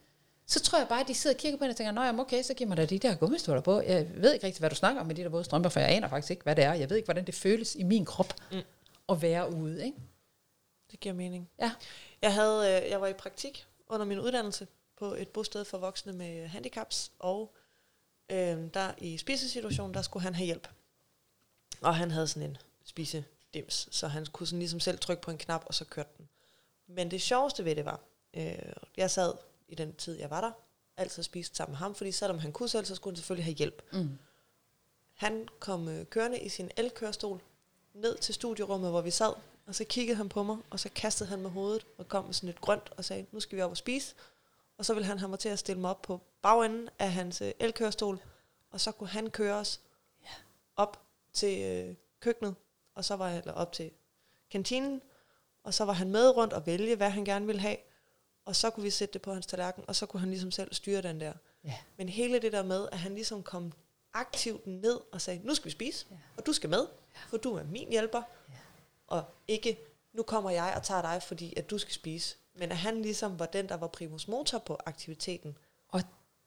[0.48, 2.44] så tror jeg bare, at de sidder og kigger på den og tænker, nej, okay,
[2.44, 3.82] så giv mig da de der gummistøvler på.
[3.82, 5.90] Jeg ved ikke rigtig, hvad du snakker om med de der våde strømper, for jeg
[5.90, 6.74] aner faktisk ikke, hvad det er.
[6.74, 8.58] Jeg ved ikke, hvordan det føles i min krop mm.
[9.10, 9.86] at være ude.
[9.86, 9.98] Ikke?
[10.92, 11.50] Det giver mening.
[11.60, 11.72] Ja.
[12.22, 14.68] Jeg, havde, øh, jeg var i praktik under min uddannelse
[14.98, 17.56] på et bosted for voksne med handicaps, og
[18.30, 20.68] øh, der i spisesituationen, der skulle han have hjælp.
[21.82, 25.38] Og han havde sådan en spisedims, så han kunne sådan ligesom selv trykke på en
[25.38, 26.30] knap, og så kørte den.
[26.88, 28.00] Men det sjoveste ved det var,
[28.34, 29.34] øh, jeg sad
[29.68, 30.52] i den tid, jeg var der,
[30.98, 33.56] altid spiste sammen med ham, fordi selvom han kunne selv, så skulle han selvfølgelig have
[33.56, 33.82] hjælp.
[33.94, 34.18] Mm.
[35.14, 37.42] Han kom øh, kørende i sin elkørestol
[37.94, 39.34] ned til studierummet, hvor vi sad,
[39.70, 42.34] og så kiggede han på mig, og så kastede han med hovedet og kom med
[42.34, 44.16] sådan et grønt og sagde, nu skal vi op og spise.
[44.78, 47.42] Og så ville han have mig til at stille mig op på bagenden af hans
[47.42, 48.20] øh, elkørestol,
[48.72, 49.80] og så kunne han køre os
[50.24, 50.28] Ja.
[50.76, 51.02] op
[51.34, 52.56] til øh, køkkenet,
[52.96, 53.92] og så var jeg eller op til
[54.52, 55.02] kantinen,
[55.64, 57.78] og så var han med rundt og vælge, hvad han gerne ville have,
[58.46, 60.74] og så kunne vi sætte det på hans tallerken, og så kunne han ligesom selv
[60.74, 61.34] styre den der.
[61.64, 61.76] Ja.
[61.98, 63.72] Men hele det der med, at han ligesom kom
[64.14, 66.16] aktivt ned og sagde, nu skal vi spise, Ja.
[66.38, 66.88] og du skal med,
[67.30, 68.54] for du er min hjælper, Ja.
[69.10, 69.78] Og ikke,
[70.14, 72.36] nu kommer jeg og tager dig, fordi at du skal spise.
[72.56, 75.58] Men at han ligesom var den, der var primus motor på aktiviteten.
[75.88, 76.02] Og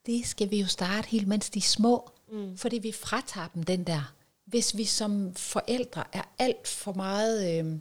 [0.07, 2.11] det skal vi jo starte helt, mens de er små.
[2.29, 2.57] Mm.
[2.57, 4.15] Fordi vi fratager dem den der.
[4.45, 7.81] Hvis vi som forældre er alt for meget øh,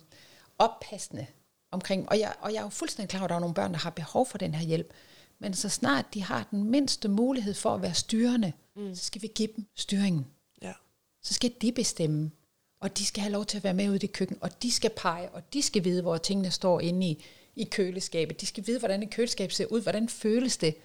[0.60, 1.26] oppassende
[1.72, 3.72] omkring, og jeg, og jeg er jo fuldstændig klar over, at der er nogle børn,
[3.72, 4.94] der har behov for den her hjælp,
[5.40, 8.96] men så snart de har den mindste mulighed for at være styrende, mm.
[8.96, 10.28] så skal vi give dem styringen.
[10.62, 10.74] Ja.
[11.22, 12.32] Så skal de bestemme,
[12.82, 14.72] og de skal have lov til at være med ude i det køkken, og de
[14.72, 17.24] skal pege, og de skal vide, hvor tingene står inde i,
[17.56, 18.42] i køleskabet.
[18.42, 20.76] De skal vide, hvordan et køleskab ser ud, hvordan føles det,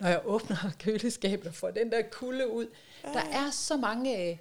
[0.00, 2.66] når jeg åbner køleskabet og får den der kulde ud.
[3.02, 4.36] Der er så mange øh,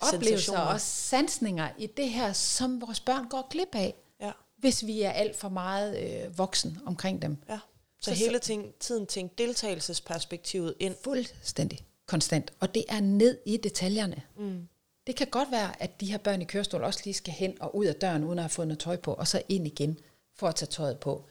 [0.00, 4.32] oplevelser og sansninger i det her, som vores børn går glip af, Ja.
[4.56, 7.36] hvis vi er alt for meget øh, voksen omkring dem.
[7.48, 7.58] ja.
[8.00, 10.94] Så, Så- hele ting, tiden tænkte deltagelsesperspektivet ind.
[11.04, 12.52] Fuldstændig konstant.
[12.60, 14.22] Og det er ned i detaljerne.
[14.38, 14.68] Mm.
[15.06, 17.76] Det kan godt være, at de her børn i kørestol også lige skal hen og
[17.76, 19.98] ud af døren, uden at have fået noget tøj på, og så ind igen
[20.34, 21.24] for at tage tøjet på.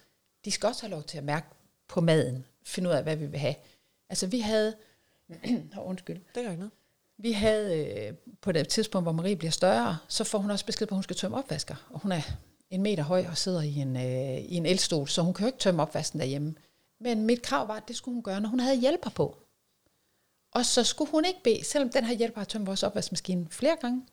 [0.45, 1.47] De skal også have lov til at mærke
[1.88, 3.55] på maden, finde ud af, hvad vi vil have.
[4.09, 4.76] Altså vi havde,
[5.78, 6.72] oh, undskyld, Det gør ikke noget.
[7.17, 10.88] vi havde øh, på det tidspunkt, hvor Marie bliver større, så får hun også besked
[10.88, 11.88] på, at hun skal tømme opvasker.
[11.89, 12.22] Og hun er
[12.69, 15.47] en meter høj og sidder i en, øh, i en elstol, så hun kan jo
[15.47, 16.55] ikke tømme opvasken derhjemme.
[16.99, 19.38] Men mit krav var, at det skulle hun gøre, når hun havde hjælper på.
[20.52, 23.78] Og så skulle hun ikke bede, selvom den her hjælper har tømt vores opvaskemaskine flere
[23.82, 24.06] gange,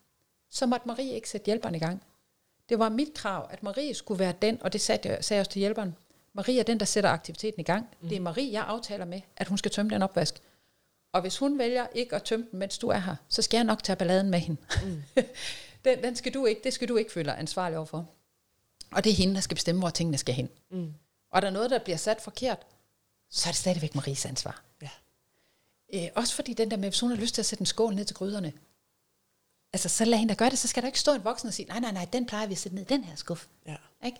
[0.50, 2.02] så måtte Marie ikke sætte hjælperen i gang.
[2.68, 5.42] Det var mit krav, at Marie skulle være den, og det sagde jeg, sagde jeg
[5.42, 5.96] også til hjælperen.
[6.32, 7.86] Marie er den, der sætter aktiviteten i gang.
[8.00, 8.08] Mm.
[8.08, 10.34] Det er Marie, jeg aftaler med, at hun skal tømme den opvask.
[11.12, 13.64] Og hvis hun vælger ikke at tømme den, mens du er her, så skal jeg
[13.64, 14.60] nok tage balladen med hende.
[14.84, 15.02] Mm.
[15.84, 18.08] den, den skal du ikke, det skal du ikke føle dig ansvarlig overfor.
[18.90, 20.48] Og det er hende, der skal bestemme, hvor tingene skal hen.
[20.70, 20.94] Mm.
[21.30, 22.58] Og er der noget, der bliver sat forkert,
[23.30, 24.62] så er det stadigvæk Maries ansvar.
[25.94, 27.94] Øh, også fordi den der med, hvis hun har lyst til at sætte en skål
[27.94, 28.52] ned til gryderne,
[29.72, 31.54] altså så lad hende da gøre det, så skal der ikke stå en voksen og
[31.54, 33.48] sige, nej, nej, nej, den plejer vi at sætte ned i den her skuffe.
[33.66, 33.76] Ja.
[34.04, 34.18] Ikke?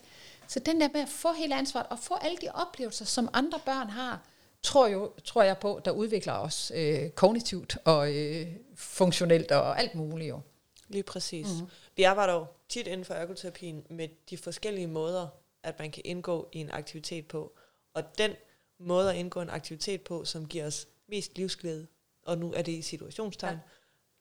[0.49, 3.61] Så den der med at få hele ansvaret, og få alle de oplevelser, som andre
[3.67, 4.21] børn har,
[4.63, 9.95] tror, jo, tror jeg på, der udvikler os øh, kognitivt og øh, funktionelt og alt
[9.95, 10.41] muligt jo.
[10.89, 11.47] Lige præcis.
[11.61, 11.67] Mm.
[11.97, 15.29] Vi arbejder jo tit inden for ergoterapien med de forskellige måder,
[15.63, 17.53] at man kan indgå i en aktivitet på.
[17.95, 18.31] Og den
[18.79, 21.87] måde at indgå en aktivitet på, som giver os mest livsglæde,
[22.23, 23.61] og nu er det i situationstegn, ja.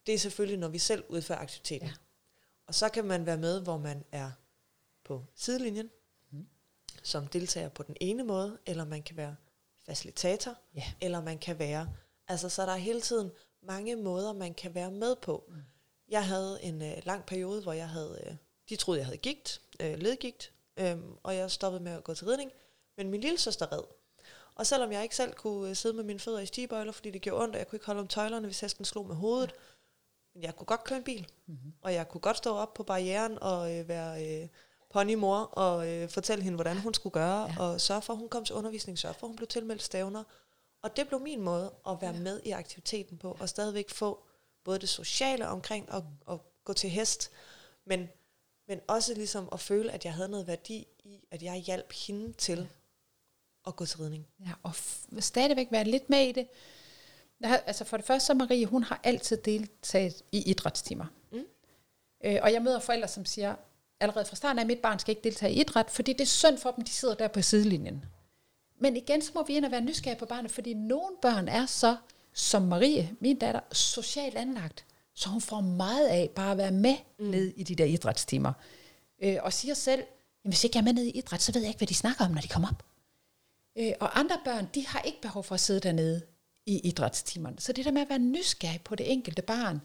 [0.06, 1.88] det er selvfølgelig, når vi selv udfører aktiviteten.
[1.88, 1.94] Ja.
[2.68, 4.32] Og så kan man være med, hvor man er
[5.04, 5.90] på sidelinjen,
[6.32, 6.48] mm.
[7.04, 9.36] som deltager på den ene måde, eller man kan være
[9.86, 10.84] facilitator, Ja.
[11.02, 11.90] eller man kan være...
[12.28, 13.32] Altså, så der er hele tiden
[13.62, 15.44] mange måder, man kan være med på.
[15.48, 15.56] Mm.
[16.10, 18.24] Jeg havde en øh, lang periode, hvor jeg havde...
[18.28, 18.36] Øh,
[18.70, 22.28] de troede, jeg havde gigt, øh, ledgigt, øh, og jeg stoppede med at gå til
[22.28, 22.52] ridning.
[22.98, 23.84] Men min lille søster red.
[24.58, 27.22] Og selvom jeg ikke selv kunne øh, sidde med mine fødder i stigebøjler, fordi det
[27.22, 29.54] gjorde ondt, og jeg kunne ikke holde om tøjlerne, hvis hesten slog med hovedet,
[30.34, 31.28] men jeg kunne godt køre en bil.
[31.46, 31.74] Mm-hmm.
[31.82, 34.48] Og jeg kunne godt stå op på barrieren og øh, være øh,
[34.90, 37.60] ponymor og øh, fortælle hende, hvordan hun skulle gøre, ja.
[37.60, 40.24] og sørge for, at hun kom til undervisning, sørge for, at hun blev tilmeldt stævner.
[40.82, 42.20] Og det blev min måde at være ja.
[42.20, 44.24] med i aktiviteten på, og stadigvæk få
[44.64, 47.32] både det sociale omkring at, at gå til hest,
[47.86, 48.10] men,
[48.68, 52.34] men også ligesom at føle, at jeg havde noget værdi i, at jeg hjalp hende
[52.34, 52.70] til.
[53.68, 54.28] At gå til ridning.
[54.46, 56.48] Ja, og f- stadigvæk være lidt med i det.
[57.42, 61.06] Jeg har, altså for det første, så Marie, hun har altid deltaget i idrætstimer.
[61.32, 61.44] Mm.
[62.26, 63.56] Øh, og jeg møder forældre, som siger,
[64.00, 66.26] allerede fra starten af, at mit barn skal ikke deltage i idræt, fordi det er
[66.26, 68.06] synd for dem, de sidder der på sidelinjen.
[68.80, 71.66] Men igen, så må vi ind og være nysgerrige på barnet, fordi nogle børn er
[71.66, 71.98] så,
[72.34, 76.96] som Marie, min datter, socialt anlagt, så hun får meget af bare at være med
[77.20, 77.26] mm.
[77.26, 78.54] ned i de der idrætstimer.
[79.24, 80.04] Øh, og siger selv,
[80.44, 81.94] jamen, hvis ikke jeg er med ned i idræt, så ved jeg ikke, hvad de
[81.94, 82.84] snakker om, når de kommer op.
[83.78, 86.22] Øh, og andre børn, de har ikke behov for at sidde dernede
[86.66, 87.56] i idrætstimerne.
[87.60, 89.82] Så det der med at være nysgerrig på det enkelte barn.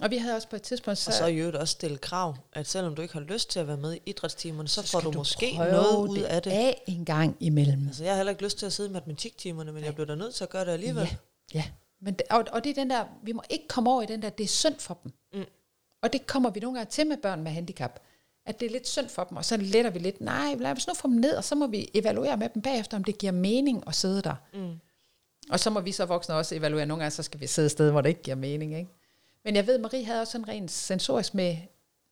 [0.00, 0.98] Og vi havde også på et tidspunkt...
[0.98, 3.60] Så og så i øvrigt også stille krav, at selvom du ikke har lyst til
[3.60, 6.50] at være med i idrætstimerne, så, så får du, du måske noget ud af det.
[6.50, 7.86] af en gang imellem.
[7.86, 9.86] Altså, jeg har heller ikke lyst til at sidde i matematiktimerne, men Nej.
[9.86, 11.02] jeg bliver da nødt til at gøre det alligevel.
[11.02, 11.16] Ja,
[11.54, 11.64] ja.
[12.00, 14.30] Men og, og det er den der, vi må ikke komme over i den der,
[14.30, 15.12] det er synd for dem.
[15.32, 15.44] Mm.
[16.02, 18.00] Og det kommer vi nogle gange til med børn med handicap.
[18.48, 20.86] At det er lidt synd for dem, og så letter vi lidt, nej, lad os
[20.86, 23.32] nu få dem ned, og så må vi evaluere med dem bagefter, om det giver
[23.32, 24.34] mening at sidde der.
[24.54, 24.80] Mm.
[25.50, 26.86] Og så må vi så voksne også evaluere.
[26.86, 28.78] Nogle gange, så skal vi sidde et sted, hvor det ikke giver mening.
[28.78, 28.90] Ikke?
[29.44, 31.56] Men jeg ved, Marie havde også sådan rent sensorisk med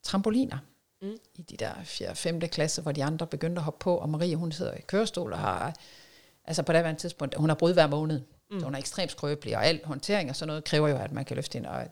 [0.02, 0.58] trampoliner.
[1.02, 1.16] Mm.
[1.34, 2.14] I de der 4.
[2.14, 2.40] 5.
[2.40, 5.38] klasse, hvor de andre begyndte at hoppe på, og Marie, hun sidder i kørestol og
[5.38, 5.74] har,
[6.44, 8.20] altså på det tidspunkt, hun har brud hver måned.
[8.50, 8.60] Mm.
[8.60, 11.24] Så hun er ekstremt skrøbelig, og al håndtering og sådan noget kræver jo, at man
[11.24, 11.68] kan løfte hende.
[11.68, 11.86] Og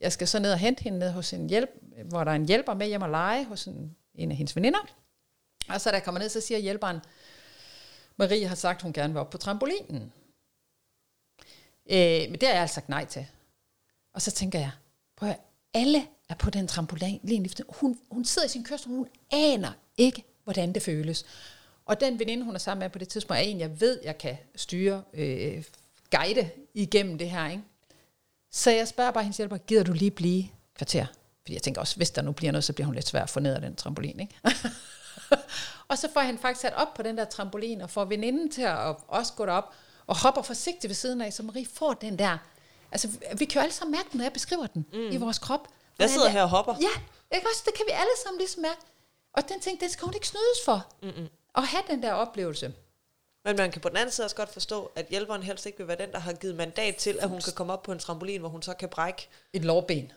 [0.00, 1.70] jeg skal så ned og hente hende ned hos en hjælp,
[2.04, 4.78] hvor der er en hjælper med hjem og lege hos en, en af hendes veninder.
[5.68, 7.00] Og så da jeg kommer ned, så siger hjælperen,
[8.16, 10.12] Marie har sagt, hun gerne vil op på trampolinen.
[11.90, 13.26] Øh, men det har jeg altså sagt nej til.
[14.12, 14.70] Og så tænker jeg,
[15.16, 15.40] prøv at
[15.74, 17.46] alle er på den trampolin.
[17.68, 21.26] Hun, hun sidder i sin kørestol, hun aner ikke, hvordan det føles.
[21.84, 24.18] Og den veninde, hun er sammen med på det tidspunkt, er en, jeg ved, jeg
[24.18, 25.64] kan styre, øh,
[26.10, 27.50] guide igennem det her.
[27.50, 27.62] Ikke?
[28.56, 30.44] Så jeg spørger bare hendes hjælper, gider du lige blive
[30.76, 31.06] kvarter?
[31.42, 33.30] Fordi jeg tænker også, hvis der nu bliver noget, så bliver hun lidt svær at
[33.30, 34.20] få ned af den trampolin.
[34.20, 34.40] Ikke?
[35.88, 38.62] og så får han faktisk sat op på den der trampolin, og får veninden til
[38.62, 39.74] at også gå derop,
[40.06, 42.38] og hopper forsigtigt ved siden af, så Marie får den der...
[42.92, 44.98] Altså, vi kan jo alle sammen mærke, når jeg beskriver den mm.
[44.98, 45.68] i vores krop.
[45.98, 46.74] Jeg sidder her og hopper.
[46.80, 47.00] Ja,
[47.36, 47.62] ikke også?
[47.66, 48.80] Det kan vi alle sammen ligesom mærke.
[49.32, 50.86] Og den ting, det skal hun ikke snydes for.
[51.02, 51.28] Mm-mm.
[51.54, 52.72] At have den der oplevelse.
[53.46, 55.88] Men man kan på den anden side også godt forstå, at hjælperen helst ikke vil
[55.88, 58.40] være den, der har givet mandat til, at hun kan komme op på en trampolin,
[58.40, 59.28] hvor hun så kan brække.
[59.52, 60.12] Et lårben.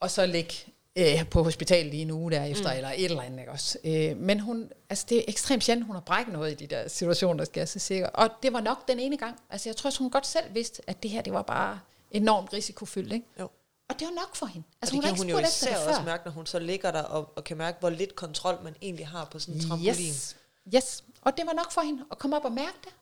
[0.00, 0.54] Og så ligge
[0.96, 2.76] øh, på hospitalet lige en uge derefter, mm.
[2.76, 3.78] eller et eller andet, ikke også?
[3.84, 6.88] Øh, men hun, altså det er ekstremt sjældent, hun har brækket noget i de der
[6.88, 8.06] situationer, skal jeg så sikker.
[8.08, 9.40] Og det var nok den ene gang.
[9.50, 13.12] Altså jeg tror, hun godt selv vidste, at det her, det var bare enormt risikofyldt,
[13.12, 13.26] ikke?
[13.40, 13.48] Jo.
[13.88, 14.66] Og det var nok for hende.
[14.82, 17.02] Altså, og det hun kan hun jo især også mærke, når hun så ligger der
[17.02, 19.90] og, og kan mærke, hvor lidt kontrol man egentlig har på sådan en trampolin.
[19.90, 20.36] Yes.
[20.74, 21.04] yes.
[21.20, 22.92] Og det var nok for hende at komme op og mærke det.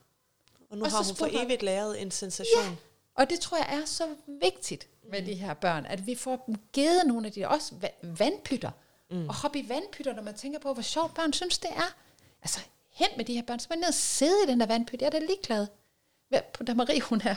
[0.69, 2.63] Og nu og har hun for evigt læret en sensation.
[2.63, 2.75] Ja.
[3.15, 5.25] Og det tror jeg er så vigtigt med mm.
[5.25, 8.71] de her børn, at vi får dem givet nogle af de også vandpytter.
[9.11, 9.29] Mm.
[9.29, 11.95] Og hoppe i vandpytter, når man tænker på, hvor sjovt børn synes, det er.
[12.41, 12.59] Altså,
[12.91, 15.01] hen med de her børn, så man ned og sidde i den der vandpyt.
[15.01, 15.67] Jeg er da ligeglad.
[16.67, 17.35] Da Marie, hun er,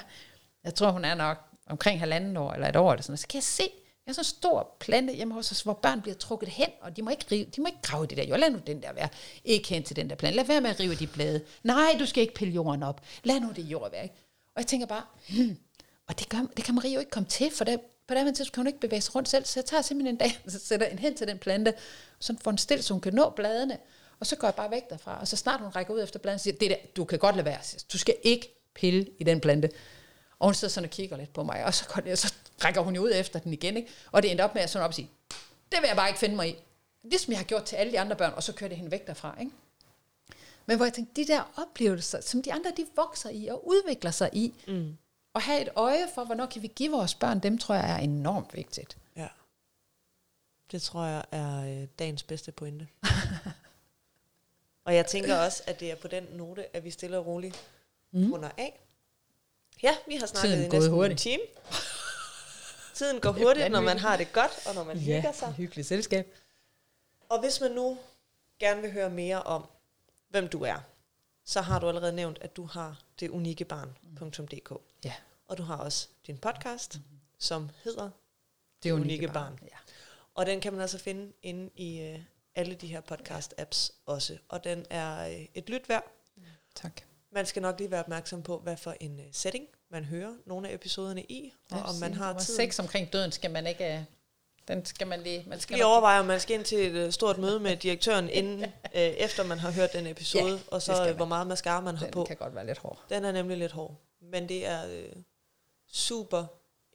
[0.64, 3.36] jeg tror, hun er nok omkring halvanden år, eller et år, eller sådan så kan
[3.36, 3.70] jeg se,
[4.06, 7.02] jeg har så stor plante hjemme hos os, hvor børn bliver trukket hen, og de
[7.02, 8.38] må ikke, rive, de må ikke grave det der jord.
[8.38, 9.08] Lad nu den der være.
[9.44, 10.36] Ikke hen til den der plante.
[10.36, 11.40] Lad være med at rive de blade.
[11.62, 13.00] Nej, du skal ikke pille jorden op.
[13.24, 14.08] Lad nu det jord være.
[14.54, 15.56] Og jeg tænker bare, hmm,
[16.08, 17.76] og det, gør, det kan Marie jo ikke komme til, for der,
[18.08, 19.44] på det tidspunkt kan hun ikke bevæge sig rundt selv.
[19.44, 21.74] Så jeg tager simpelthen en dag, og så sætter en hen til den plante,
[22.18, 23.78] så får en stil, så hun kan nå bladene.
[24.20, 25.20] Og så går jeg bare væk derfra.
[25.20, 27.46] Og så snart hun rækker ud efter bladene, siger det der, du kan godt lade
[27.46, 27.58] være.
[27.92, 29.70] Du skal ikke pille i den plante.
[30.42, 32.34] Og hun sidder sådan og kigger lidt på mig, og så, går det, og så
[32.64, 33.76] rækker hun jo ud efter den igen.
[33.76, 33.88] Ikke?
[34.12, 35.10] Og det endte op med at sådan op og sige,
[35.72, 36.56] det vil jeg bare ikke finde mig i.
[37.02, 39.06] Ligesom jeg har gjort til alle de andre børn, og så kører det hende væk
[39.06, 39.36] derfra.
[39.40, 39.52] Ikke?
[40.66, 44.10] Men hvor jeg tænkte, de der oplevelser, som de andre de vokser i og udvikler
[44.10, 44.96] sig i, mm.
[45.34, 47.98] og have et øje for, hvornår kan vi give vores børn, dem tror jeg er
[47.98, 48.96] enormt vigtigt.
[49.16, 49.28] Ja.
[50.70, 52.88] Det tror jeg er øh, dagens bedste pointe.
[54.86, 57.66] og jeg tænker også, at det er på den note, at vi stille og roligt
[58.10, 58.32] mm.
[58.32, 58.80] runder af.
[59.82, 61.12] Ja, vi har snakket Tiden i næsten hurtigt.
[61.12, 61.42] en time.
[62.94, 65.52] Tiden går hurtigt, når man har det godt, og når man ja, hygger sig.
[65.52, 66.34] hyggeligt selskab.
[67.28, 67.98] Og hvis man nu
[68.58, 69.66] gerne vil høre mere om,
[70.28, 70.76] hvem du er,
[71.44, 74.72] så har du allerede nævnt, at du har det unikke barn.dk.
[75.04, 75.14] Ja.
[75.46, 77.18] Og du har også din podcast, mm-hmm.
[77.38, 78.10] som hedder
[78.82, 79.56] Det Unikke, unikke Barn.
[79.56, 79.68] barn.
[79.70, 79.76] Ja.
[80.34, 82.20] Og den kan man altså finde inde i uh,
[82.54, 84.38] alle de her podcast-apps også.
[84.48, 86.04] Og den er uh, et lyt værd.
[86.36, 86.42] Mm.
[86.74, 87.02] Tak.
[87.32, 90.68] Man skal nok lige være opmærksom på, hvad for en uh, setting man hører nogle
[90.68, 92.56] af episoderne i, og ja, om man har tid.
[92.56, 93.94] Sex omkring døden skal man ikke...
[93.94, 94.00] Øh,
[94.68, 95.44] den skal man lige...
[95.48, 98.28] Man skal lige overveje, om man skal ind til et uh, stort møde med direktøren,
[98.38, 101.96] inden, uh, efter man har hørt den episode, ja, og så hvor meget mascara man
[101.96, 102.18] har den på.
[102.18, 103.04] Den kan godt være lidt hård.
[103.08, 103.94] Den er nemlig lidt hård.
[104.20, 105.22] Men det er uh,
[105.92, 106.44] super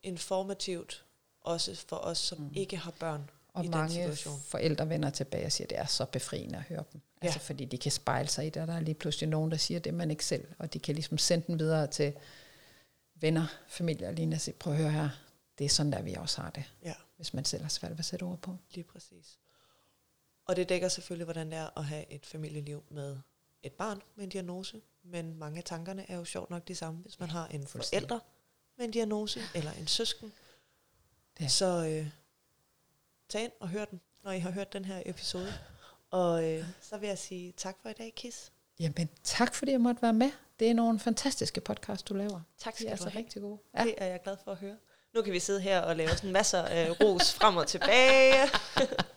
[0.04, 1.06] informativt,
[1.42, 2.52] også for os, som mm.
[2.56, 4.40] ikke har børn og i mange situation.
[4.40, 7.02] forældre vender tilbage og siger, at det er så befriende at høre dem.
[7.22, 7.28] Ja.
[7.28, 9.58] Altså fordi de kan spejle sig i det, og der er lige pludselig nogen, der
[9.58, 12.14] siger det, man ikke selv, og de kan ligesom sende den videre til
[13.16, 15.10] venner, familie og lignende og sige, prøv at høre her,
[15.58, 16.64] det er sådan der, vi også har det.
[16.84, 16.94] Ja.
[17.16, 18.58] Hvis man selv har svært ved at sætte ord på.
[18.74, 19.40] Lige præcis.
[20.46, 23.18] Og det dækker selvfølgelig, hvordan det er at have et familieliv med
[23.64, 27.00] et barn med en diagnose, men mange af tankerne er jo sjovt nok de samme,
[27.00, 28.20] hvis man har en forælder
[28.78, 30.34] med en diagnose, eller en søsken.
[31.40, 31.48] Ja.
[31.48, 32.08] Så øh,
[33.30, 35.54] tag ind og hør den, når I har hørt den her episode.
[36.12, 38.52] Og øh, så vil jeg sige tak for i dag, Kis.
[38.80, 40.32] Jamen, tak fordi jeg måtte være med.
[40.60, 42.42] Det er nogle fantastiske podcast, du laver.
[42.58, 43.20] Tak skal er du altså have.
[43.20, 43.60] rigtig gode.
[43.78, 43.84] Ja.
[43.84, 44.78] Det er jeg glad for at høre.
[45.14, 48.50] Nu kan vi sidde her og lave sådan masser af ros frem og tilbage.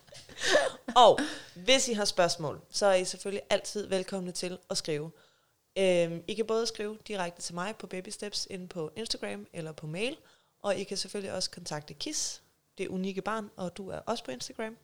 [1.05, 1.19] og
[1.55, 5.11] hvis I har spørgsmål, så er I selvfølgelig altid velkomne til at skrive.
[5.77, 9.71] Øhm, I kan både skrive direkte til mig på Baby Steps inde på Instagram eller
[9.71, 10.17] på mail,
[10.61, 12.40] og I kan selvfølgelig også kontakte KISS,
[12.77, 14.77] det unikke barn, og du er også på Instagram.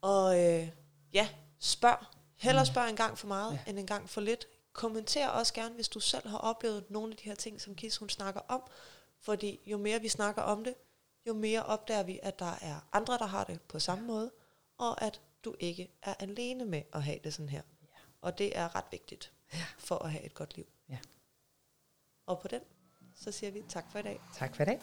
[0.00, 0.68] Og øh,
[1.12, 2.04] ja, spørg.
[2.36, 3.70] Hellere spørg en gang for meget, Ja.
[3.70, 4.46] end en gang for lidt.
[4.72, 7.96] Kommenter også gerne, hvis du selv har oplevet nogle af de her ting, som KISS
[7.96, 8.62] hun snakker om.
[9.20, 10.74] Fordi jo mere vi snakker om det,
[11.26, 14.30] jo mere opdager vi, at der er andre, der har det på samme måde,
[14.78, 17.62] og at du ikke er alene med at have det sådan her.
[17.82, 17.86] Ja.
[18.20, 19.64] Og det er ret vigtigt Ja.
[19.78, 20.66] for at have et godt liv.
[20.88, 20.98] Ja.
[22.26, 22.60] Og på den,
[23.14, 24.20] så siger vi tak for i dag.
[24.34, 24.80] Tak for i dag.